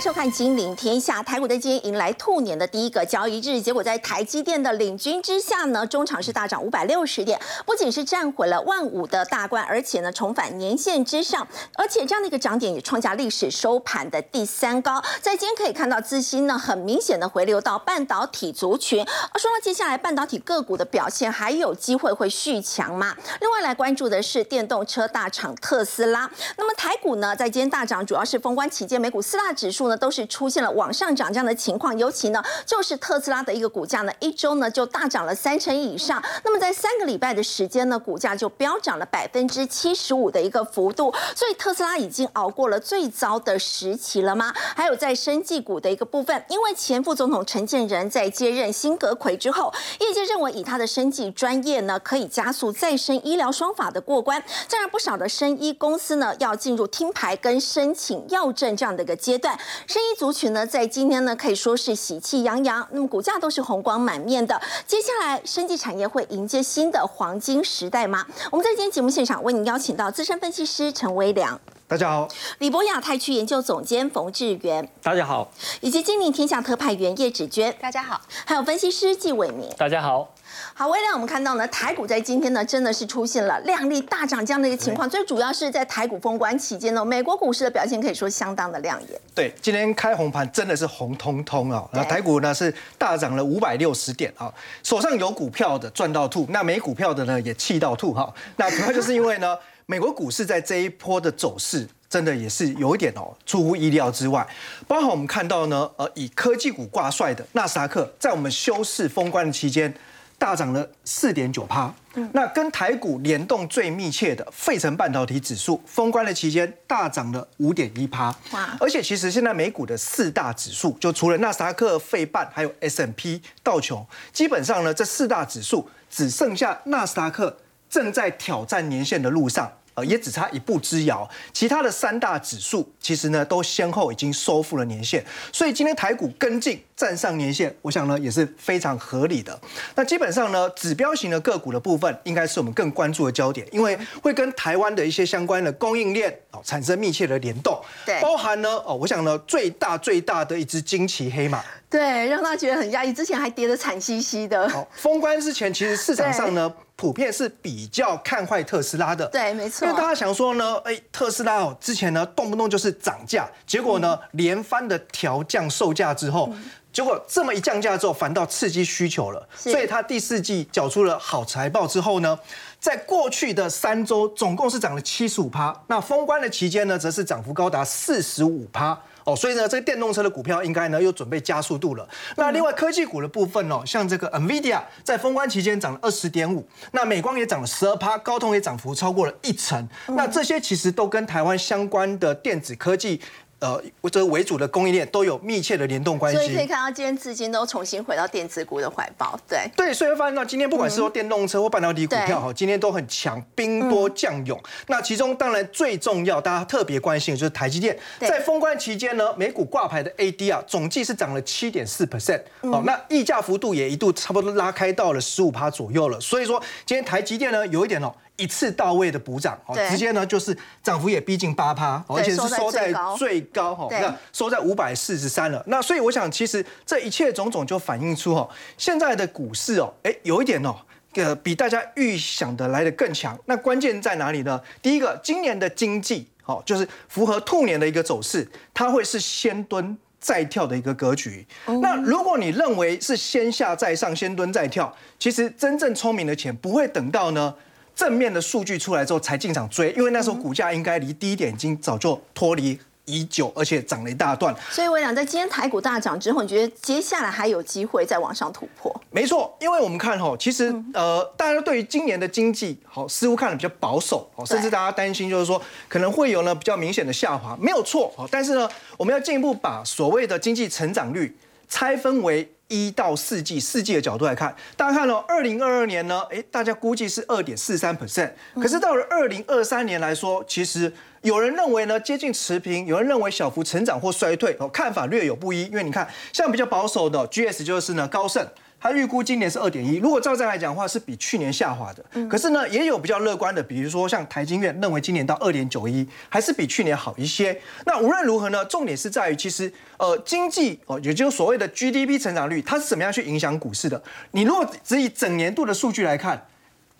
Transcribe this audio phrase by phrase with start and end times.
[0.00, 1.20] 收看《金陵天下》。
[1.22, 15.02] 台股在今天迎来兔年的第一个交易日，结果在台积电的领军之下呢，中场是大涨五百六十点，不仅是站回了万五的大关，而且呢重返年线之上，而且这样的一个涨点也创下历史收盘的第三高。
[15.20, 19.02] 在今天可以看到资金呢很明显的回流到半导体族群。
[19.02, 23.14] 而说到接下来半导体个股的表现，还有机会会续强吗？
[23.42, 26.30] 另外来关注的是电动车大厂特斯拉。
[26.56, 29.50] 那么台股呢在今天大涨，主要是封关期间美股四大。
[29.50, 36.22] 指数呢都是出现了往上涨这样的情况，尤其呢就是特斯拉的一个股价呢一周呢就大涨了三成以上。
[36.44, 41.12] 那么在三个礼拜的时间呢，股价就飙涨了百分之七十五的一个幅度。
[41.34, 44.54] 所以特斯拉已经熬过了最糟的时期了吗？
[44.76, 54.42] 还有在生技股的一个部分，因为前副总统陈建仁在接任新阁魁之后，业界认为以他的生技专业呢，可以加速再生医疗双法的过关。
[54.68, 59.58] 这让不少的生医公司呢要进入听牌跟申请药证这样的一个阶段。
[59.86, 64.60] 生医族群呢，在今天呢可以说是喜气洋洋，那么股价都是红光满面的。
[64.86, 68.26] 接下来，生技产业会迎接新的黄金时代吗？
[68.50, 71.60] 我们在今天节目现场为您邀请到资深分析师陈威良，
[71.90, 75.44] 大家好；李博亚太区研究总监冯志源，大家好；
[75.80, 80.32] 以及金陵天下特派员叶芷娟，大家好；还有分析师纪伟明，大家好。
[80.72, 85.10] 好，微亮，我们看到呢，台股在今天呢，真的是出现了量丽大涨这样的一个情况。
[85.10, 89.20] 最主要是在台股封关期间呢，美国股市的表现可以说相当的亮眼。
[89.34, 91.84] 对，今天开红盘真的是红彤彤啊！
[91.92, 94.52] 那台股呢是大涨了五百六十点啊，
[94.84, 98.32] 手上有股票的赚到吐，那没股票的呢也气到吐哈。
[98.54, 99.56] 那主要就是因为呢，
[99.90, 104.46] 美国股市在这一波的走势真的也是有一点哦出乎意料之外。
[104.86, 109.92] 包括我们看到呢，呃，以科技股挂帅的纳斯达克，在我们休市封关的期间。
[110.38, 111.94] 大涨了四点九趴，
[112.32, 118.74] 那跟台股联动最密切的费城半导体指数封关的期间大涨了五点一趴，哇！
[118.80, 124.02] 而且其实现在美股的四大指数，就除了纳斯达克、费半还有 S M P 道琼，
[124.32, 127.58] 基本上呢这四大指数只剩下纳斯达克
[127.90, 129.70] 正在挑战年线的路上。
[129.94, 139.58] 呃，也只差一步之遥，其他的三大指数其实呢都先后已经收复了年线，所以今天台股跟进站上年线，我想呢也是非常合理的。
[139.94, 154.68] 那基本上呢，指标型的个股的部分，应该是我们更关注的焦点，因为会跟台湾的一些相关的供应链哦产生密切的联动，对，包含呢哦，我想呢最大最大的一只惊奇黑马，对，让他觉得很压抑，之前还跌得惨兮兮的。
[154.68, 156.72] 好，封关之前，其实市场上呢。
[157.00, 159.86] 普遍是比较看坏特斯拉的，对，没错。
[159.86, 166.52] 因为大家想说呢，哎，特斯拉哦，之前呢动不动就是涨价，结果呢连番的调降售价之后，
[166.92, 172.38] 结果这么一降价之后，反倒刺激需求了，所以它第四季缴出了好财报之后呢，
[172.78, 179.00] 在过去的三周总共是涨了七十五趴，那封关的期间呢，则是涨幅高达四十五趴。
[179.30, 182.08] 哦，所以呢，这个电动车的股票应该呢又准备加速度了。
[182.36, 189.88] 那另外科技股的部分哦，像这个 Nvidia 在封关期间涨了二十点五，那美光也涨了十二趴，高通也涨幅超过了一成。
[190.08, 193.20] 那这些其实都跟台湾相关的电子科技。
[193.60, 199.38] 呃，这为主的供应链都有密切的联动关系，所以可以看到今天资金都重新回到电子股的怀抱。
[199.46, 204.58] 对对，所以会发现到今天不管是说电动车或半导体股票哈，今天都很强，兵多将勇。
[204.86, 216.18] 那其中当然最重要，大家特别关心的就是台积电，在封关期间呢，美股挂牌的 AD 啊，总计是涨了七点四 percent，哦，那溢价幅度也一度差不多拉开到了十五趴左右了。
[216.18, 218.14] 所以说今天台积电呢，有一点哦。
[218.40, 225.62] 一次到位的补涨，哦，直接呢就是涨幅也逼近八趴，而且是收在最高哈，那收在五百四十三了。
[225.66, 228.48] 那所以我想，其实这一切种种就反映出哈，
[228.78, 230.74] 现在的股市哦，哎，有一点哦，
[231.16, 233.38] 呃，比大家预想的来的更强。
[233.44, 234.58] 那关键在哪里呢？
[234.80, 241.46] 第一个，今年的经济哦，就是符合兔年的一个走势，它会是先蹲再跳的一个格局。
[241.82, 247.54] 那如果你认为是先下再上，先蹲再跳，其实真正聪明的钱不会等到呢。
[248.00, 254.56] 正面的数据出来之后才进场追，因为那时候股价应该离低点已经早就脱离已久，而且涨了一大段。
[254.70, 258.90] 所以我想，在今天台股大涨之后，你觉得接下来还有机会再往上突破？
[259.10, 268.26] 没错，因为我们看哈，其实呃，大家对于今年的经济好似乎看的比较保守，哦，甚至大家担心就是说可能会有呢比较明显的下滑，没有错哦。
[268.32, 268.66] 但是呢，
[268.96, 271.36] 我们要进一步把所谓的经济成长率
[271.68, 272.50] 拆分为。
[272.70, 280.90] 一到四季，四季的角度来看，大家看到二零二二年呢，哎，大家估计是二点四三 percent，可是到了二零二三年来说，其实
[281.22, 285.64] 有人认为呢接近持平，有人认为小幅成长或衰退，哦，看法略有不一。
[285.64, 288.46] 因为你看，像比较保守的 GS 就是呢高盛。
[288.80, 292.02] 它预估今年是二点一，如果照这样来讲的话，是比去年下滑的。
[292.30, 297.60] 可是呢，也有比较乐观的，比如说像台经院认为今年到二点九一，还是比去年好一些。
[297.84, 304.02] 那无论如何呢，重点是在于其实呃经济哦，也就是所谓的 GDP 成长率，它是怎么样去影响股市的？
[304.30, 306.46] 你如果只以整年度的数据来看，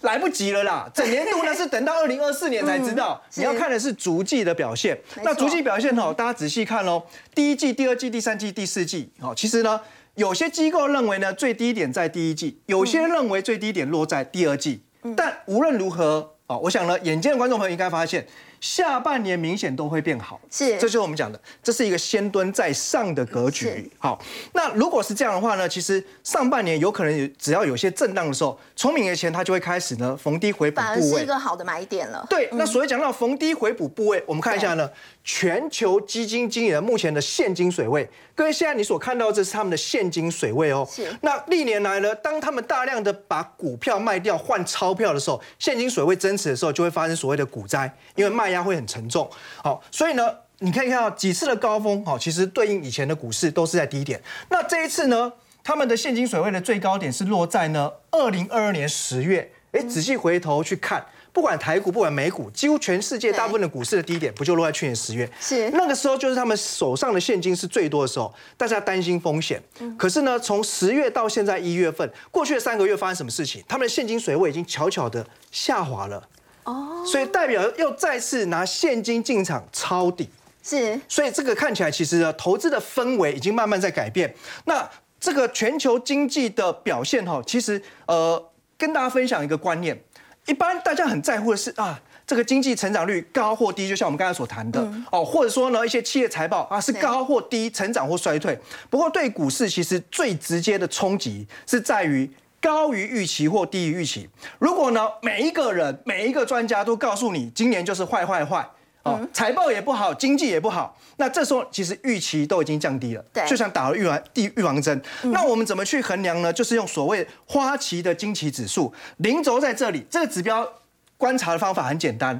[0.02, 0.86] 来不及了啦！
[0.92, 4.98] 整年度呢是等到二零二四年才知道，你要看的是逐季的表现。
[5.22, 7.02] 那逐季表现哦，大家仔细看喽，
[7.34, 9.80] 第一季、第二季、第三季、第四季，哦，其实呢。
[10.14, 14.82] 有些机构认为呢，最低点在第一季；有些认为最低点落在第二季。
[15.16, 18.26] 但无论如何，哦，我想呢，眼见的观众朋友应该发现。
[18.60, 23.90] 下半年明显都会变好，是，这就是我们讲的，这是一个先蹲在上的格局。
[23.98, 24.20] 好，
[24.52, 32.26] 那如果是这样的话呢，其实上半年有可能有只要有些震荡的时候，聪明的钱它就会开始呢逢低回补部位，是一个好的买点了。
[32.28, 34.90] 对，那所谓讲到逢低回补部位，我们看一下呢，
[35.24, 40.86] 全球基金经理人目前的现金水位，各位现在你所看到这是他们的现金水位哦。
[40.90, 41.10] 是。
[41.22, 48.49] 那历年来呢，当他们大量的把股票卖掉换钞票的时候，现金水位增持的时候，就会发生所谓的股灾，因为卖。
[48.50, 49.30] 压会很沉重，
[49.62, 54.20] 好，所以呢，你可以看到几次的高峰，好，其实对应以前的股市都是在低点。
[54.50, 55.32] 那这一次呢，
[55.64, 59.52] 他们的现金水位的最高点是落在呢二零二二年十月。
[59.72, 65.30] 哎，仔细回头去看，不管台股，不管美股，几乎全世界大部分的股市的低点，不就落在去年十月？
[65.38, 69.62] 是那个时候，就是他们手上的现金是最多的时候，大家担心风险。
[69.96, 73.62] 可是呢，从十月到现在一月份，过去的三个月发生什么事情？
[73.68, 76.26] 他们的现金水位已经悄悄的下滑了。
[76.64, 80.28] 哦，所以代表又再次拿现金进场抄底，
[80.62, 84.34] 是，所以这个看起来其实呢，投资的氛围已经慢慢在改变。
[84.66, 89.98] 那这个全球经济的表现哈，其实呃，跟大家分享一个观念，
[90.46, 98.58] 一般大家很在乎的是啊，这个经济成长率高或低，就像我们刚才所谈的哦，或者说呢，一些企业财报啊是高或低，成长或衰退。
[98.88, 102.30] 不过对股市其实最直接的冲击是在于。
[102.60, 104.28] 高于预期或低于预期。
[104.58, 108.68] 如果呢，每一个人、每一个专家都告诉你，今年就是坏坏坏，
[109.02, 115.02] 哦，财报也不好，经济也不好，那这时候其实预期都已经降低了，对，就像打了预防地预防针。
[115.22, 116.52] 那我们怎么去衡量呢？
[116.52, 120.70] 就是用所谓花旗的惊奇指数，零轴在这里，这个指标
[121.16, 122.38] 观察的方法很简单，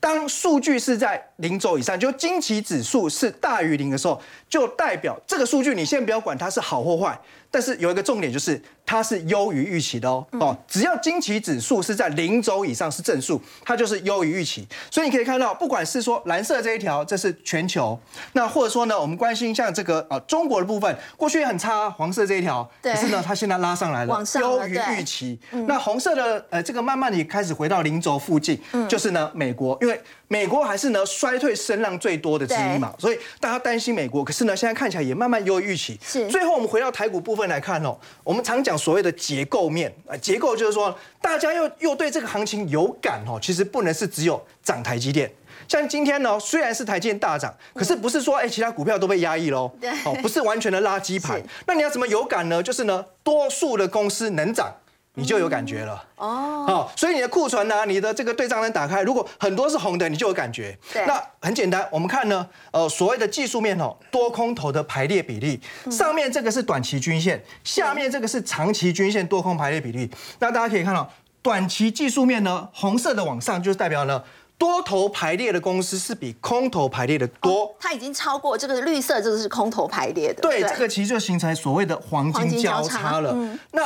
[0.00, 7.18] 当数据是在零轴以上，就惊奇指数是大于零的时候，就代表这个数据你先不要管它是好或坏，
[7.50, 8.60] 但是有一个重点就是。
[8.86, 14.66] 它是优于预期的哦哦，只要惊奇指数是在零轴以上是正数，它就是优于预期。
[14.90, 17.96] 所以你可以看到，不管是说蓝色这一条，这是全球；
[18.32, 25.38] 那或者说呢，我们关心像这个啊中国的部分，过去也很差，黄色这一条，可是呢它现在拉上来了，优于预期。
[25.68, 35.98] 那红色的呃这个慢慢的开始回到零轴附近，就是呢美国，因为美国还是呢衰退声浪最多的之一嘛，所以大家担心美国，可是呢现在看起来也慢慢优于预期。
[36.02, 36.26] 是。
[36.28, 38.70] 最后我们回到台股部分来看哦，我们常讲。
[38.78, 43.38] 所谓的结构面啊，结构就是说，大家又又对这个行情有感哦。
[43.42, 45.30] 其实不能是只有涨台积电，
[45.68, 49.70] 像今天呢，虽然是台积电大涨，可是不是说哎其他股票都被压抑喽？
[49.80, 51.42] 对，哦，不是完全的垃圾盘。
[51.66, 52.62] 那你要怎么有感呢？
[52.62, 54.72] 就是呢，多数的公司能涨。
[55.14, 60.78] 你就有感觉了哦，好，所以你的库存呢，你的这个对账单打开，如果很多是红的，你就有感觉。
[60.92, 65.60] 对，那很简单，我们看呢，呃，所谓的技术面哦，多空头的排列比例，
[65.90, 70.08] 上面这个是短期均线，下面这个是长期均线多空排列比例。
[70.38, 71.10] 那大家可以看到，
[71.42, 74.22] 短期技术面呢，红色的往上，就是代表呢，
[74.56, 77.74] 多头排列的公司是比空头排列的多。
[77.80, 80.40] 它已经超过这个绿色，这个是空头排列的。
[80.40, 83.36] 对，这个其实就形成所谓的黄金交叉了。
[83.72, 83.82] 那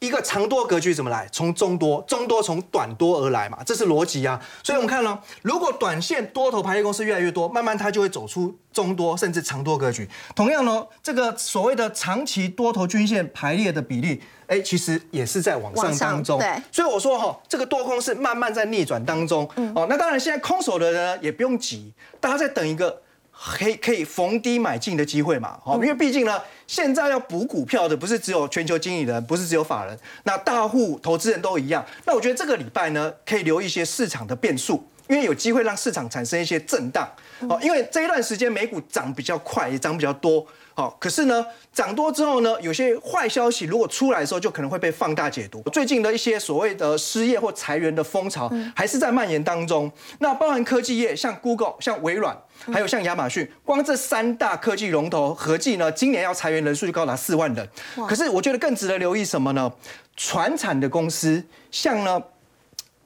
[0.00, 1.28] 一个长多格局怎么来？
[1.32, 4.40] 从中多，中多从短多而来嘛，这是逻辑啊。
[4.62, 10.08] 所以我们看了，如果短线多头排列公司越来越多，慢慢它就会走出中多甚至长多格局。
[10.36, 16.38] 同样呢，这个所谓的长期多头均线排列的比例，哎，其实也是在往上当中。
[16.38, 19.48] 对，所以我说哈，这个多空是慢慢在逆转当中。
[19.74, 23.02] 哦，那当然现在空手的人也不用急，大家在等一个。
[23.40, 25.58] 可以可以逢低买进的机会嘛？
[25.64, 31.84] 好，因为毕竟呢，现在要补股票的不是只有全球经理人，不是只有法人，那大户投资人都一样。
[32.04, 37.08] 那我觉得这个礼拜呢，可以留一些市场的变数，因为有机会让市场产生一些震荡。
[37.48, 40.44] 哦，因为这一段时间美股涨比较快，也涨比较多。
[40.74, 45.62] 好，可是呢，涨多之后呢，有些坏消息如果出来的时候，就可能会被放大解读。
[45.72, 49.90] 最近的一些所谓的失业或裁员的风潮，还是在蔓延当中。
[50.18, 52.36] 那包含科技业，像 Google、像微软，
[52.72, 57.68] 还有像亚马逊，光这三大科技龙头合计呢，今年要裁员人数就高达四万人。
[58.08, 59.72] 可是我觉得更值得留意什么呢？
[60.16, 62.22] 传产的公司，像呢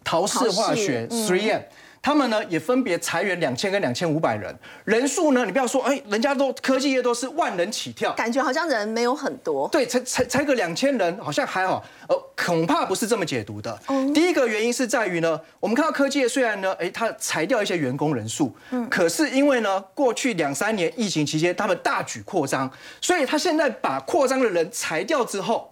[0.02, 1.62] 陶氏化学 Three M。
[2.02, 4.52] 他们呢也分别裁员两千跟两千五百人，
[4.84, 9.68] 人数呢，你不要说，哎，人家都科技业都是万人起跳，感觉好像人没有很多。
[9.68, 13.78] 对，才才才个两千人，好像还好，呃，恐怕不是这么解读的。
[14.12, 22.68] 第一个原因是在于呢，我们看到科技业虽然呢，哎，它裁掉一些员工人数，嗯，可是因为呢，过去两三年疫情期间，他们大举扩张，
[23.00, 25.71] 所以他现在把扩张的人裁掉之后。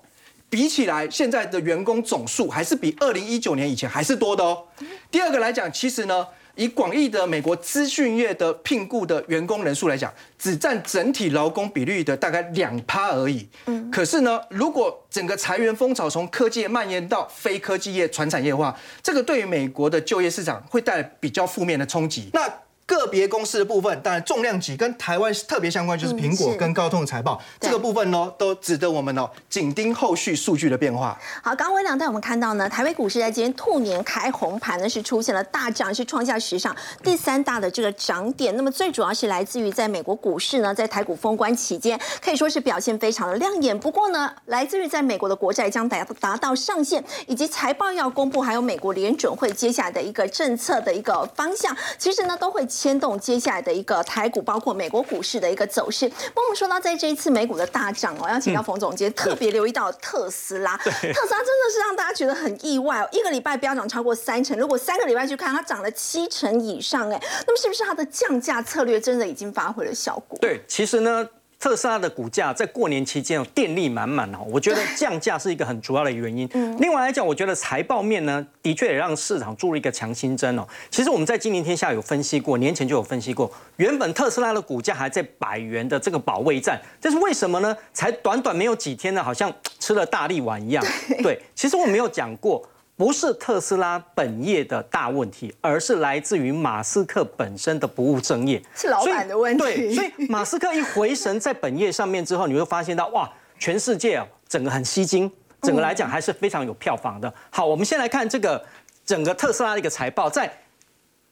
[0.51, 4.65] 比起来，现在的员工总数还是比二零一九年以前还是多的哦。
[5.09, 6.27] 第二个来讲，其实呢，
[6.57, 13.49] 以广义的美国资讯业的聘雇的员工人数来讲，只占整体劳工比率的大概两趴而已。
[13.67, 22.29] 嗯，可是呢，如果整个裁员风潮从科技业蔓延到非科技业、传产业的话，这个对于美国的就业市场会带来比较负面的冲击。
[22.33, 22.53] 那
[22.91, 31.17] 个别公司的部分，当然重量级跟台湾特别相关，就是苹果跟高通的财报，这个部分呢，都值得我们哦紧盯后续数据的变化。
[31.41, 38.57] 好，刚刚微良带我们看到呢，台北股市在今天兔年开红盘呢，是出现了大涨，是创下史上第三大的这个涨点。
[38.57, 43.79] 那么最主要是来自于在美国股市呢，在台股封关期间，可以说是表现非常的亮眼。
[43.79, 52.67] 不过呢，来自于在美国的国债将达达到上限，以及财报要公布，还有美国联准会接下来的一个政策的一个方向，其实呢都会。
[52.81, 56.11] 牵动接下来的一个台股，包括美国股市的一个走势。
[56.35, 60.75] 那我们说到在这一次美股的大涨哦，要请教冯总监特别留意到特斯拉。
[60.79, 67.21] 特斯拉真的是让大家觉得很意外哦，一个礼拜飙涨超过三成，如果三个礼拜去看，它涨了七成以上哎。
[67.47, 70.39] 那么是不是它的降价策略真的已经发挥了效果？
[70.41, 71.29] 对，其实呢。
[71.61, 76.49] 特斯拉的股价在过年期间电力满满哦，我觉得降价是一个很主要的原因。
[76.79, 80.67] 另外来讲，我觉得财报面呢，的确也让市场注入一个强心针哦。
[80.91, 87.77] 其实我们在今年天下有分析过，年前就有分析过，原本特斯拉的股价还在百元的这个保卫战，这是为什么呢？
[87.93, 90.83] 才短短没有几天呢，好像吃了大力丸一样。
[91.23, 92.67] 对，其实我没有讲过。
[93.01, 99.65] 不是特斯拉本业的大问题，而是来自于马斯克本身的不务正业，是老板的问题。
[99.65, 103.27] 对，所以马斯克一回神在本业上面之后，你会发现到哇，
[103.59, 107.33] 全世界哦，整个很吸睛，整个来讲还是非常有票房的。
[107.49, 108.63] 好，我们先来看这个
[109.07, 110.53] 整个特斯拉的一个财报，在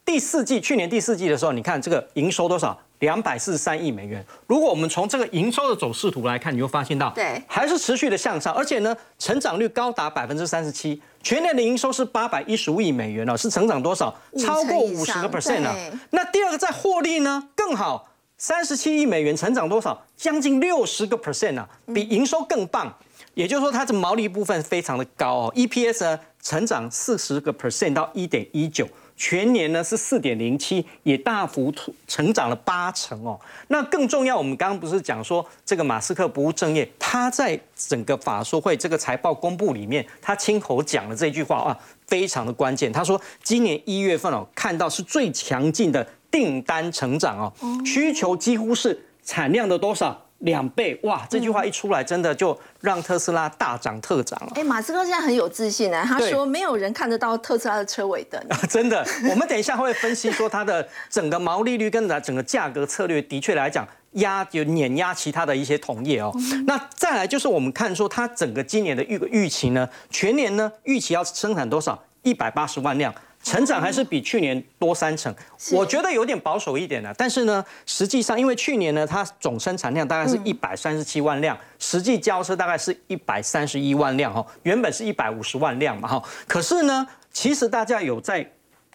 [0.08, 2.74] 第四季，去年第四季的时候，你看这个营收多少？
[3.00, 4.24] 两百四十三亿美元。
[4.46, 10.98] 如果我们从这个营收的走势图来看，你会发现到，对，还是持续的向上，而且呢，成长率高达百分之三十七。
[11.22, 14.18] 全年的营收是八百一十五亿美元了，是成长多少？
[14.38, 15.76] 超过五十个 percent 啊。
[16.08, 20.02] 那第二个在获利呢更好，三十七亿美元，成长多少？
[20.16, 22.90] 将近六十个 percent 啊，比营收更棒。
[23.34, 25.52] 也就是说，它的毛利部分非常的高哦。
[25.54, 28.88] EPS 呢，成长四十个 percent 到一点一九。
[29.18, 31.74] 全年呢是四点零七，也大幅
[32.06, 33.38] 成长了八成哦。
[33.66, 42.92] 那更重要，我们刚刚不是讲说这个马斯克不务正业，他在整个法说会这个财报公布里面，他亲口讲了这句话啊，非常的关键。
[42.92, 47.52] 他说今年一月份哦，看到是最强劲的订单成长哦，
[47.84, 50.27] 需求几乎是产量的多少？
[50.38, 51.26] 两倍哇！
[51.28, 54.52] 这句话一出来，真的就让特斯拉大涨特涨了。
[54.54, 58.40] 哎，马斯克现在很有自信呢，他说没有人看得到特斯拉的车尾灯。
[58.70, 66.32] 真的，我们等一下会分析说它的整个毛利率跟整个价格策略，的确来讲压就碾压其他的一些同业哦。
[66.66, 72.00] 那再来就是我们看说它整个今年的预预期呢，全年呢预期要生产多少？
[72.22, 73.12] 一百八十万辆。
[73.48, 75.34] 成长还是比去年多三成，
[75.72, 77.14] 我觉得有点保守一点了。
[77.16, 86.22] 但是呢，实际上因为去年呢，它总生产量大概是一百三十七万辆，实际交车大概是一百三十一万辆哈，原本是一百五十万辆嘛哈。
[86.46, 88.46] 可是呢，其实大家有在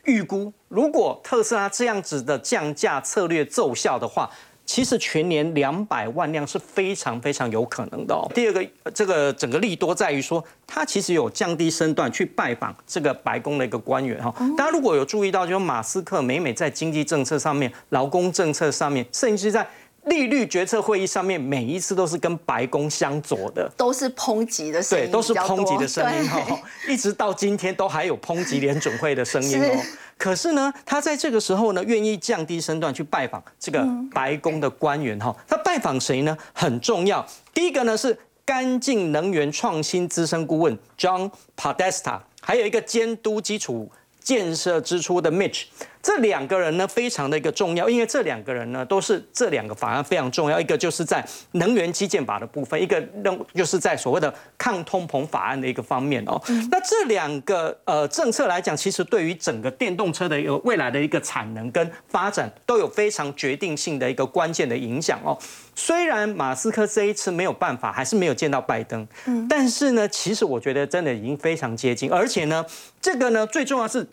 [0.04, 4.30] 预估，如果特斯拉这样子的降价策略奏效的话。
[4.74, 8.28] 其实全年两百万辆是非常非常有可能的哦。
[8.34, 14.34] 第二个，这个整个利多在于说，他其实有降低身段去拜访这个白宫的一个官员哈。
[14.58, 19.64] 大家如果有注意到，就是马斯克每每在经济政策上面、劳工政策上面，甚至在
[20.06, 26.62] 利率决策会议上面，每一次都是跟白宫相左的，都是抨击的声音，对，都是抨击的声音哈。
[26.88, 29.82] 一直到今天都还有抨击联准会的声音哦。
[30.18, 35.36] 可是呢，他在这个时候呢，愿意降低身段去拜访这个白宫的官员哈。
[35.48, 36.38] 他拜访谁呢？
[36.54, 37.26] 很重要。
[37.54, 43.90] 第一个呢是干净能源创新资深顾问 John Podesta，还有一个监督基础
[44.22, 45.64] 建设支出的 Mitch。
[46.04, 50.60] 这两个人呢，非常的一个重要，因为这两个人呢，都是这两个法案非常重要。
[50.60, 56.40] 一个就是在能源基建法的部分，一个任就是在所谓的抗通膨法案的一个方面哦。
[56.70, 65.38] 那这两个呃政策来讲，其实对于整个电动车的一个未来的一个产能跟发展，都有非常决定性的一个关键的影响哦。
[65.74, 69.08] 虽然马斯克这一次没有办法，还是没有见到拜登，
[69.48, 72.66] 但是呢，其实我觉得真的已经非常接近，而且呢，
[73.02, 74.06] 这个呢，最重要是。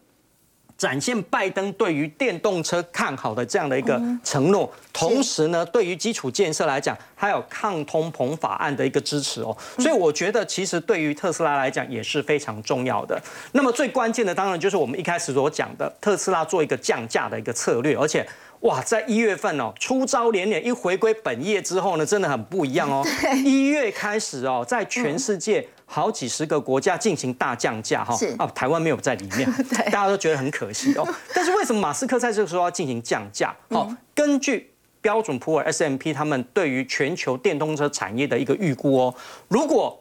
[0.81, 9.55] 展现拜登对于电动车看好的这样的一个承诺，同时呢，对于基础建设来讲，还有抗通膨法案的一个支持哦。
[9.79, 13.21] 所以我觉得，其实对于特斯拉来讲也是非常重要的。
[13.53, 18.27] 那么最关键的，当然就是我们一开始所讲的，特斯拉做一个降价的一个策略，而且。
[18.61, 23.03] 哇，在一月份哦，出招连连，一回归本业之后呢，真的很不一样哦。
[23.43, 28.17] 一月开始哦，在全世界好几十个国家进行大降价哈。
[28.39, 29.53] 啊，台湾没有在里面，
[29.91, 31.05] 大家都觉得很可惜哦。
[31.35, 33.53] 但是为什么马斯克在这个时候要进行降价？
[33.71, 39.15] 好，根据标准普尔 S M P 他们对于全球电动车产业的一个预估哦，
[39.49, 40.01] 如果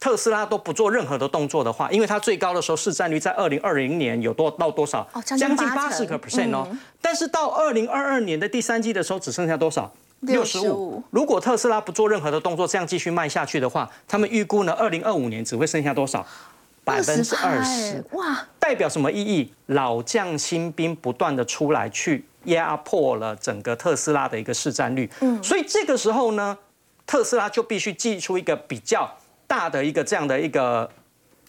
[0.00, 5.08] 特斯拉都不做任何的动作的话，因为它最高的时候市占率在二零二零年有多到多少？
[5.24, 6.66] 将近八十个 percent 哦。
[7.00, 9.92] 但是到二零二二年的第三季的时候，只剩下多少？
[10.22, 11.00] 六十五。
[11.10, 16.26] 如果特斯拉不做任何的动作，这样继续卖下去的话，他们预估呢，二零二五年只会剩下多少？
[16.84, 18.04] 百分之二十。
[18.12, 18.44] 哇！
[18.58, 19.52] 代表什么意义？
[19.66, 25.08] 老将新兵不断的出来去压迫了整个特斯拉的一个市占率。
[25.20, 25.40] 嗯。
[25.42, 26.58] 所以这个时候呢，
[27.06, 29.08] 特斯拉就必须寄出一个比较。
[29.44, 30.90] 大的一个这样的一个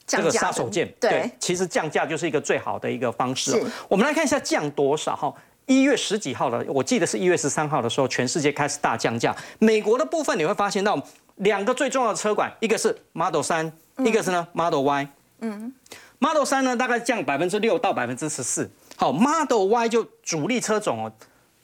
[0.06, 3.64] 这个杀手锏，对，其实降价就是一个最好的一个方式。
[3.88, 5.34] 我们来看一下降多少哈，
[5.66, 9.36] 一月十几号的，我记得是一月十三号的时候，全世界开始大降价。
[9.60, 11.02] 美国的部分你会发现到
[11.38, 15.08] 两个最重要的车款，一个是 Model 三，一个是呢 Model Y。
[15.40, 15.74] 嗯
[16.20, 21.12] ，Model 三呢大概降百分之六到百分之十四，好，Model Y 就主力车种哦。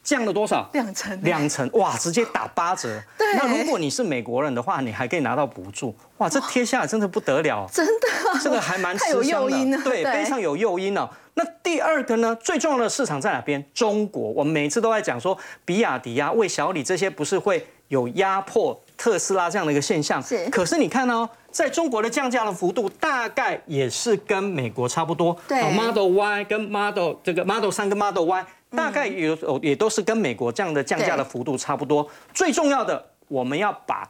[0.09, 0.67] 降了多少？
[0.73, 2.99] 两成，两成，哇，直接打八折。
[3.15, 5.95] 对，那如果你是美国人的话，你还可以拿到补助。
[6.17, 11.07] 哇，这贴下来真的不得了，真的，这个还蛮有诱因的，对，非常有诱因哦。
[11.35, 12.35] 那第二个呢？
[12.41, 13.63] 最重要的市场在哪边？
[13.71, 14.31] 中国。
[14.31, 20.21] 我们每次都在讲说，比亚迪啊、魏小李这些不是会有压迫特斯拉这样的一个现象？
[20.21, 20.49] 是。
[20.49, 25.37] 可是你看哦，在中国的降价的幅度大概也是跟美国差不多。
[25.47, 28.45] 对，Model Y 跟 Model 这个 Model 三跟 Model Y。
[28.71, 32.07] 大概有也都是跟美国这样的降价的幅度差不多。
[32.33, 34.07] 最重要的，我们要把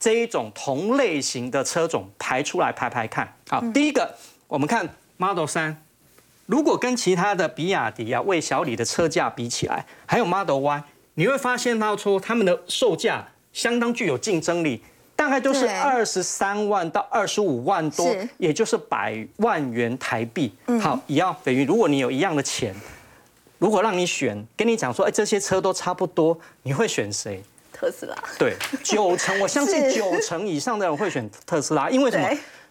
[0.00, 3.32] 这一种同类型的车种排出来排排看。
[3.48, 4.12] 好，第一个，
[4.48, 5.80] 我们看 Model 三，
[6.46, 10.82] 如果跟其他的比亚迪啊、魏小李的车价比起来，还有 Model Y，
[11.14, 14.82] 你会发现到说他们的售价相当具有竞争力，
[15.14, 20.52] 大概都是二十三万到二十五万多，也就是百万元台币。
[20.80, 22.74] 好，一样等于如果你有一样的钱。
[23.60, 27.40] 如果让你选，跟你讲说，哎，这些车都差不多，你会选谁？
[27.72, 28.16] 特斯拉。
[28.36, 32.28] 对，九成， 我相信九成以上的人会选特斯拉，因为什么？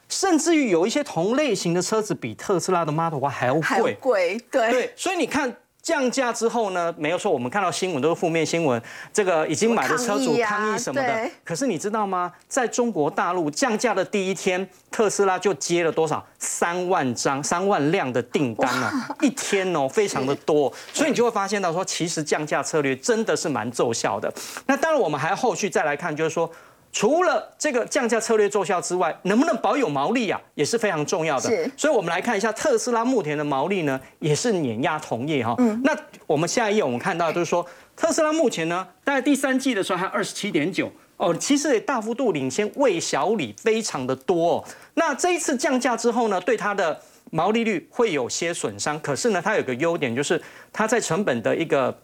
[0.10, 3.94] 甚至于有一些同类型的车子比特斯拉的 Model Y 还要贵。
[4.02, 4.72] 贵，对。
[4.72, 5.56] 对，所以你看。
[5.90, 8.80] 降价之后呢，没有说我们看到新闻都是负面新闻，
[9.12, 11.28] 这个已经买的车主抗议什么的。
[11.44, 12.32] 可是你知道吗？
[12.48, 19.10] 在中国大陆降价的第一天，特斯拉就接了多少三万张、三万辆的订单啊！
[19.22, 20.72] 一天哦，非常的多。
[20.94, 24.32] 所以你就会发现到说，其实降价策略真的是蛮奏效的。
[24.68, 26.48] 那当然，我们还后续再来看，就是说。
[26.92, 31.50] 除了这个降价策略奏效之外，能不能保有毛利啊，也是非常重要的。
[31.50, 35.54] 是，所以我们来看一下特斯拉目前的毛利呢，也是碾压同业哈。
[35.60, 35.80] 嗯。
[35.84, 44.56] 那我们下一页我们看到就是说，特斯拉目前呢，在第三季的时候还二十七点九哦，其实也大幅度领先魏小李非常的多。
[44.56, 44.66] 哦。
[44.96, 47.00] 那这一次降价之后呢，对它的
[47.30, 50.42] 毛利率会有些损伤，可是呢，它有个优点就是
[50.74, 51.96] 它在成本的一个。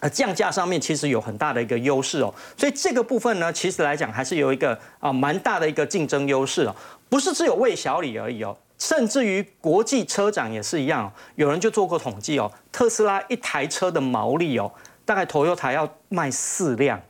[0.00, 6.74] 呃，降价上面其实有很大的一个优势哦，所以这个部分呢，其实来讲还是有一个啊蛮大的一个竞争优势哦，
[7.08, 14.72] 不是只有魏小李而已哦，甚至于国际车展也是一样，有人就做过统计哦，特斯拉一台车的毛利哦，
[15.04, 17.00] 大概头优台要卖四辆。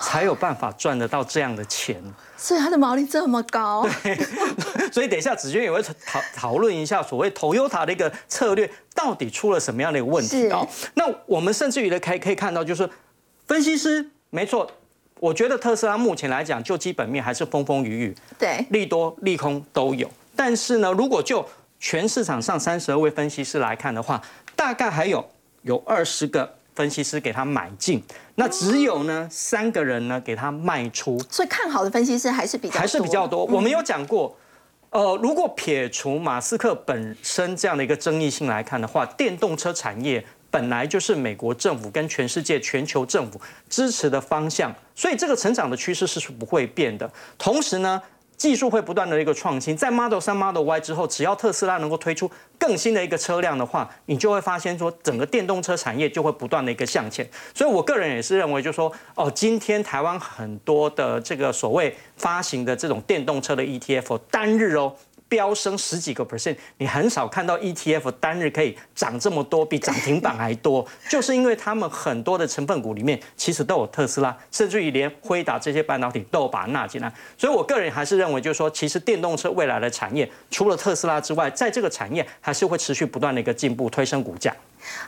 [0.00, 2.00] 才有办法赚得到这样的钱，
[2.36, 3.84] 所以它的毛利这么高。
[4.04, 4.16] 对，
[4.92, 10.66] 所以等一下子娟也会讨讨论一下所谓 Toyota 的一个策略到底出了什么样的一个问题啊？
[10.94, 12.88] 那我们甚至于的可以可以看到，就是
[13.46, 14.70] 分析师没错，
[15.20, 20.10] 我觉得特斯拉目前来讲就基本面还是风风雨雨，对，利多利空都有。
[20.34, 21.44] 但是呢，如果就
[21.78, 24.22] 全市场上三十二位分析师来看的话，
[24.54, 25.28] 大概还有
[25.62, 26.54] 有二十个。
[26.78, 28.00] 分析师给他买进，
[28.36, 33.44] 那只有呢三个人呢给他卖出，所以看好的分析师还是比较还是比较多。
[33.46, 34.32] 我们有讲过，
[34.90, 47.10] 呃，如果撇除马斯克本身这样的一个争议性来看的话，电动车产业本来就是美国政府跟全世界全球政府支持的方向，所以这个成长的趋势是不会变的。
[47.36, 48.02] 同时呢。
[48.38, 57.28] 技术会不断的一个创新，在 Model 三、Model Y 之后，只要特斯拉能够推出更新的一个车辆的话，你就会发现说，整个电动车产业就会不断的一个向前。
[57.52, 64.94] 所以我个人也是认为，就说哦，今天台湾很多的这个所谓发行的这种电动车的 ETF，单日哦
[65.28, 77.12] 飙升十几个 percent，你很少看到 ETF 单日可以涨这么多，比涨停板还多， 就是因为他们很多的成分股里面其实都有特斯拉，甚至于连辉达这些半导体都有把它纳进来。
[77.36, 84.54] 所以我个人还是认为，就是说，其实电动车未来的产业，除了特斯拉之外，在这个产业还是会持续不断的一个进步，推升股价。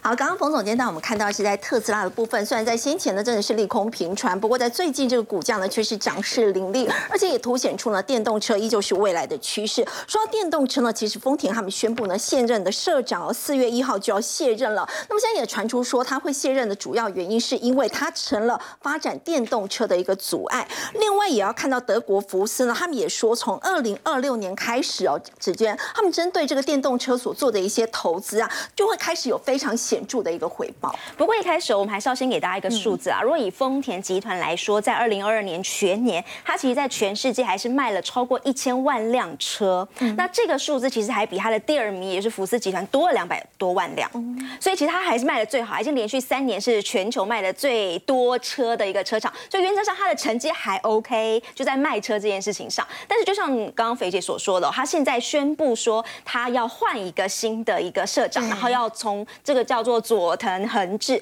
[0.03, 9.87] 好，刚刚冯总监带我们看到是在特斯拉的部分，虽然在先前呢真的是利空频传，不过在最近这个股价呢却是涨势凌厉，而且也凸显出了电动车依旧是未来的趋势。
[10.07, 14.89] 说到电动车呢，其实丰田他们宣布呢现任的社长四月一号就要卸任了。
[15.09, 20.67] 那么现在也传出说他会卸任的主要原因是因为他成了发展电动车的一个阻碍。
[20.95, 30.95] 另外也要看到德国福斯呢，他们也说从二零二六年开始哦，只见他们针对这个电动车所做的一些投资啊，就会开始有非常显著的一个回报。
[31.17, 33.21] 不过一开始我们还是要先给大家一个数字啊。
[33.23, 39.87] 如果以丰田集团来说，在二零二二年全年，它其实在全世界还是卖了超过一千万辆车。
[40.17, 44.11] 那这个数字其实还比它的第二名，也是福斯集团多了两百多万辆。
[44.61, 49.33] 所以其实它还是卖的最好，已经连续三年是全球卖的最多车的一个车厂。
[49.49, 52.87] 所以原则上它的成绩还 OK，就在卖车这件事情上。
[53.07, 60.01] 但是就像刚刚肥姐所说的，它现在宣布说它要换一个新的一个社长，然后要从这个叫做。
[60.01, 61.21] 佐藤恒志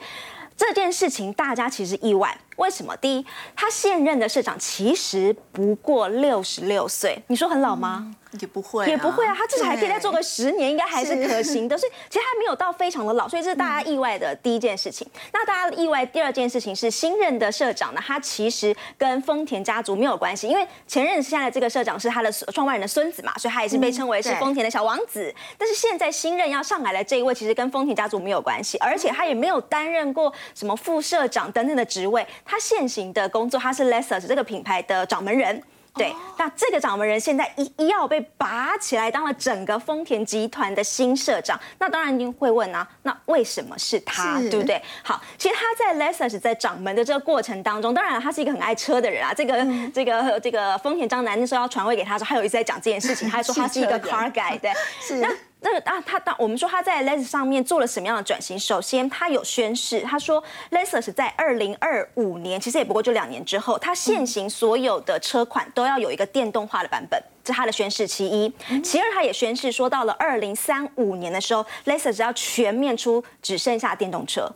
[0.57, 2.39] 这件事情，大家其实意外。
[2.59, 2.97] 为什么？
[2.97, 8.15] 第一，他现任的社长其实不过六十六岁，你说很老吗？
[8.41, 11.79] 也不会，也不会啊，他至少还可以再做个十年，应该还是可行的。
[11.79, 15.09] 所以其实还没有到非常的老，所以这是大家意外的第一件事情。
[15.33, 25.35] 那大家意外第二件事情是新任的社长呢，他其实跟丰田家族没有关系，因为前任现在的这个社长是他的创办人的孙子嘛，所以他也是被称为是丰田的小王子。
[25.57, 32.27] 但是现在新任要上来的这一位，其实跟丰田家族没有关系，而且他也没有担任过什么副社长等等的职位。
[32.49, 35.63] 他现行的工作，他是 Lexus 这个品牌的掌门人。
[35.95, 41.59] 对，那这个掌门人现在一一要被拔起来，当了整个丰田集团的新社长。
[41.81, 44.81] 那当然一定会问啊，那为什么是他，对不对？
[45.03, 49.35] 好，其实他在 Lexus 在掌门的这个过程当中，当然他是一个很爱车的人啊。
[49.35, 54.71] 这个这个这个丰田章男那时候要传位给他的时候，他有一直在讲这件事情， 他还说他是一个 car guy，对，
[55.03, 55.17] 是。
[55.17, 55.29] 那
[55.61, 58.59] 个啊，他当我们说他在 Lexus 上面做了什么样的转型？
[58.59, 68.53] 首先，他有宣誓，他说 lesus 在二零二五年，其实也不过就两年之后，他现行所有的车款都要有一个电动化的版本，这是他的宣誓其一。
[68.83, 74.49] 其二，他也宣誓说，到了二零三五年的时候，Lexus 要全面出只剩下电动车。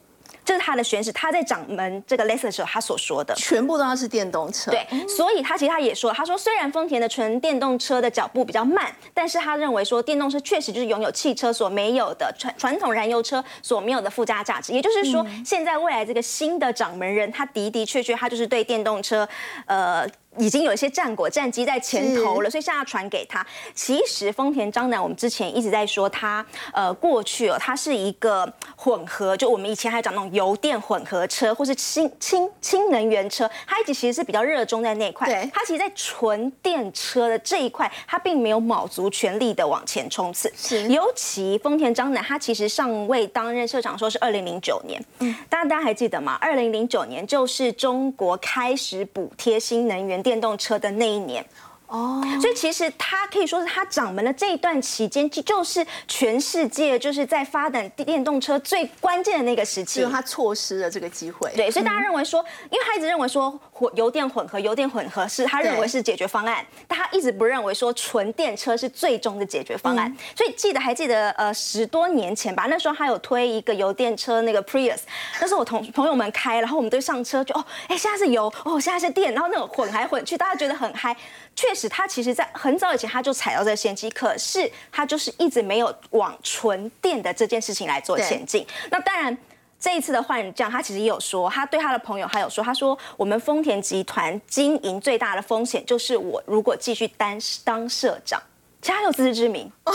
[0.45, 4.71] 这是他的宣誓，他在掌门这个 Lexus 的时候，他所说的全部都要是电动车。
[4.71, 14.73] 对，所以他其实他也说，他说虽然丰田的纯电动车的脚步比较慢，但是他认为说电动车确实就是拥有汽车所没有的传传统燃油车所没有的附加价值。
[14.73, 19.29] 也就是说，现在未来这个新的掌门人，他的的确确他就是对电动车，
[19.67, 20.07] 呃。
[20.39, 23.47] 已经有一些战果、战机在前头了，所以现在要传给他。
[23.75, 35.27] 其实丰田章男，我们之前一直在说他，呃，过去哦，他是一个混合，就我们以前还讲那种油电混合车，或是氢氢氢能源车，他一直其实是比较热衷在那块。
[35.27, 40.51] 对，他其实，在纯电车的这一块，他并没有卯足全力的往前冲刺。
[40.57, 45.03] 是，尤其丰田章男，他其实上位担任社长，说是二零零九年。
[45.19, 46.39] 嗯，大家大家还记得吗？
[46.41, 50.22] 二零零九年就是中国开始补贴新能源。
[50.23, 51.45] 电动车的那一年。
[51.89, 61.53] 哦，所以其实他可以说是他掌门的这一段期间，就就是全世界就是在发展电动车最关键的那个时期，他错失了这个机会。
[61.55, 70.17] 对，所以大家认为说，因为他一直认为说混油电混合，油电混合是他认为是解决方案，但他一直不认为说纯电车是最终的解决方案。
[70.37, 75.01] 所以记得还记得呃十多年前吧，那时候他有推一个油电车那个 Prius，
[75.41, 81.17] 那时候我同朋友们开，然后我们都上车就哦，哎现在是油哦，现在是电，然后那种混来混去，大家觉得很嗨。
[81.55, 88.67] 确实，他其实在很早以前他就踩到这个先机，可是他就是一直没有往纯电的这件事情来做前进。
[88.91, 89.37] 那当然，
[89.83, 98.41] 这一次的换将，他其实也有说，他对他的朋友还有说，他说我们丰田集团经营最大的风险就是我如果继续担当社长。
[98.83, 99.95] 其实他有自知之明哦，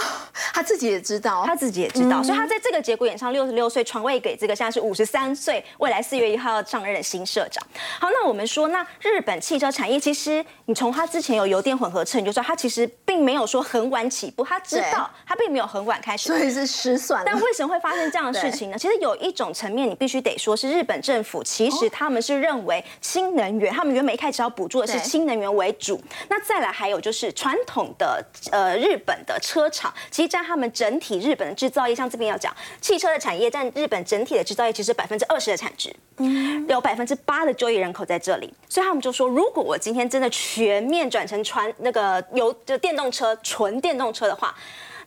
[0.53, 7.61] 他自己也知道，他自己也知道，所以他在这个节骨眼上，六十六岁传位给这个现在是五十三岁，未来四月一号要上任的新社长。
[7.99, 17.21] 好，那我们说，那日本汽车产业其实，你从他之前有油电混合车，你就知道他其实并没有说很晚起步，他知道他并没有很晚开始，所以是失算。
[17.25, 18.77] 但为什么会发生这样的事情呢？
[18.77, 26.01] 其实有一种层面，你必须得说是日本政府，其实他们是认为新能源，他们原本一开始要补助的是新能源为主。
[26.29, 28.76] 那再来还有就是传统的呃。
[28.77, 44.55] 日本的车厂其实以占他们整体日本的制造业，像这边要讲汽车的产业占日本整体的制造业其实百分之二十的产值，嗯，有百分之八的就业人口在这里，所以他们就说，如果我今天真的全面转成传那个油就电动车纯电动车的话。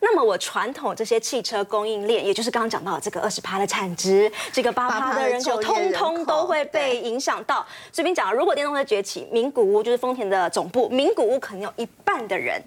[0.03, 7.63] 那么我传统这些汽车供应链，也就是刚刚讲到的这个二十趴的产值，这个八趴的人口，通通都会被影响到。
[7.91, 12.59] 这边讲，如果电动车崛起，名古屋就是丰田的总部，名古屋可能有一半的人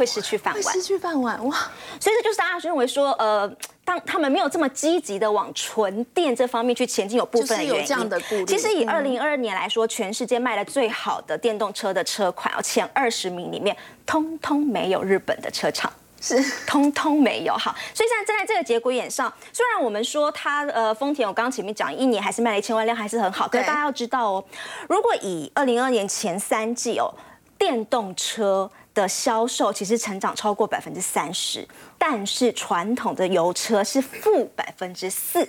[0.00, 1.54] 会失去饭碗，失去饭碗哇！
[2.00, 3.46] 所以这就是大家认为说，呃，
[3.84, 8.46] 当他们没有这么积极的往纯电这方面去前进，有部分的原因。
[8.46, 15.92] 其实以二零二二年来说，全世界卖的最好的电动车的车款，哦前二十名里面，通通没有日本的车厂。
[16.18, 24.44] 是，通通没有好，所以现在站在这个节骨眼上，虽然我们说它呃丰田，我刚刚前面讲一年还是卖了一千万辆，还是很好，可是大家要知道哦，
[24.88, 27.10] 如果以二零二年前三季哦，
[27.56, 31.66] 电动车的销售其实成长超过百分之三十，
[31.98, 35.48] 但是传统的油车是负百分之四。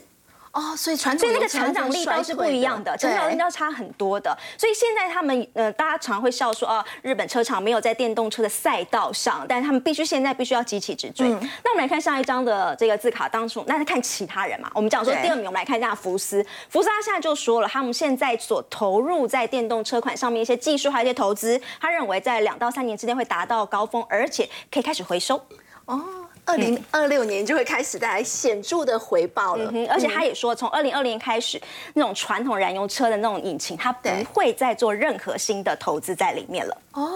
[0.52, 4.38] 哦，所以传统所以那个成长力道是不一样的，成长力道差很多的。
[4.58, 11.30] 所以现在他们呃，大家常会笑说啊，日本车厂没有在电动车的赛道上，但是他们必须现在必须要急起直追。
[11.30, 14.70] 那我们来看上一张的这个字卡，当初那是看其他人嘛。
[14.74, 16.46] 我们讲说第二名，我们来看一下福斯。
[16.70, 25.42] 福斯他现在就说了，他们现在所投入在电动车款上面一些技术还有一些投资，他认为在两到三年之内会达到高峰，而且可以开始回收。
[25.86, 26.21] 哦。
[26.46, 31.62] 二零二六年就会开始带来显著的回报了，而且他也说，从二零二零年开始，
[31.94, 36.78] 那种传统燃油车的那种引擎，他不会再做任何新的投资在里面了。
[36.94, 37.10] 哦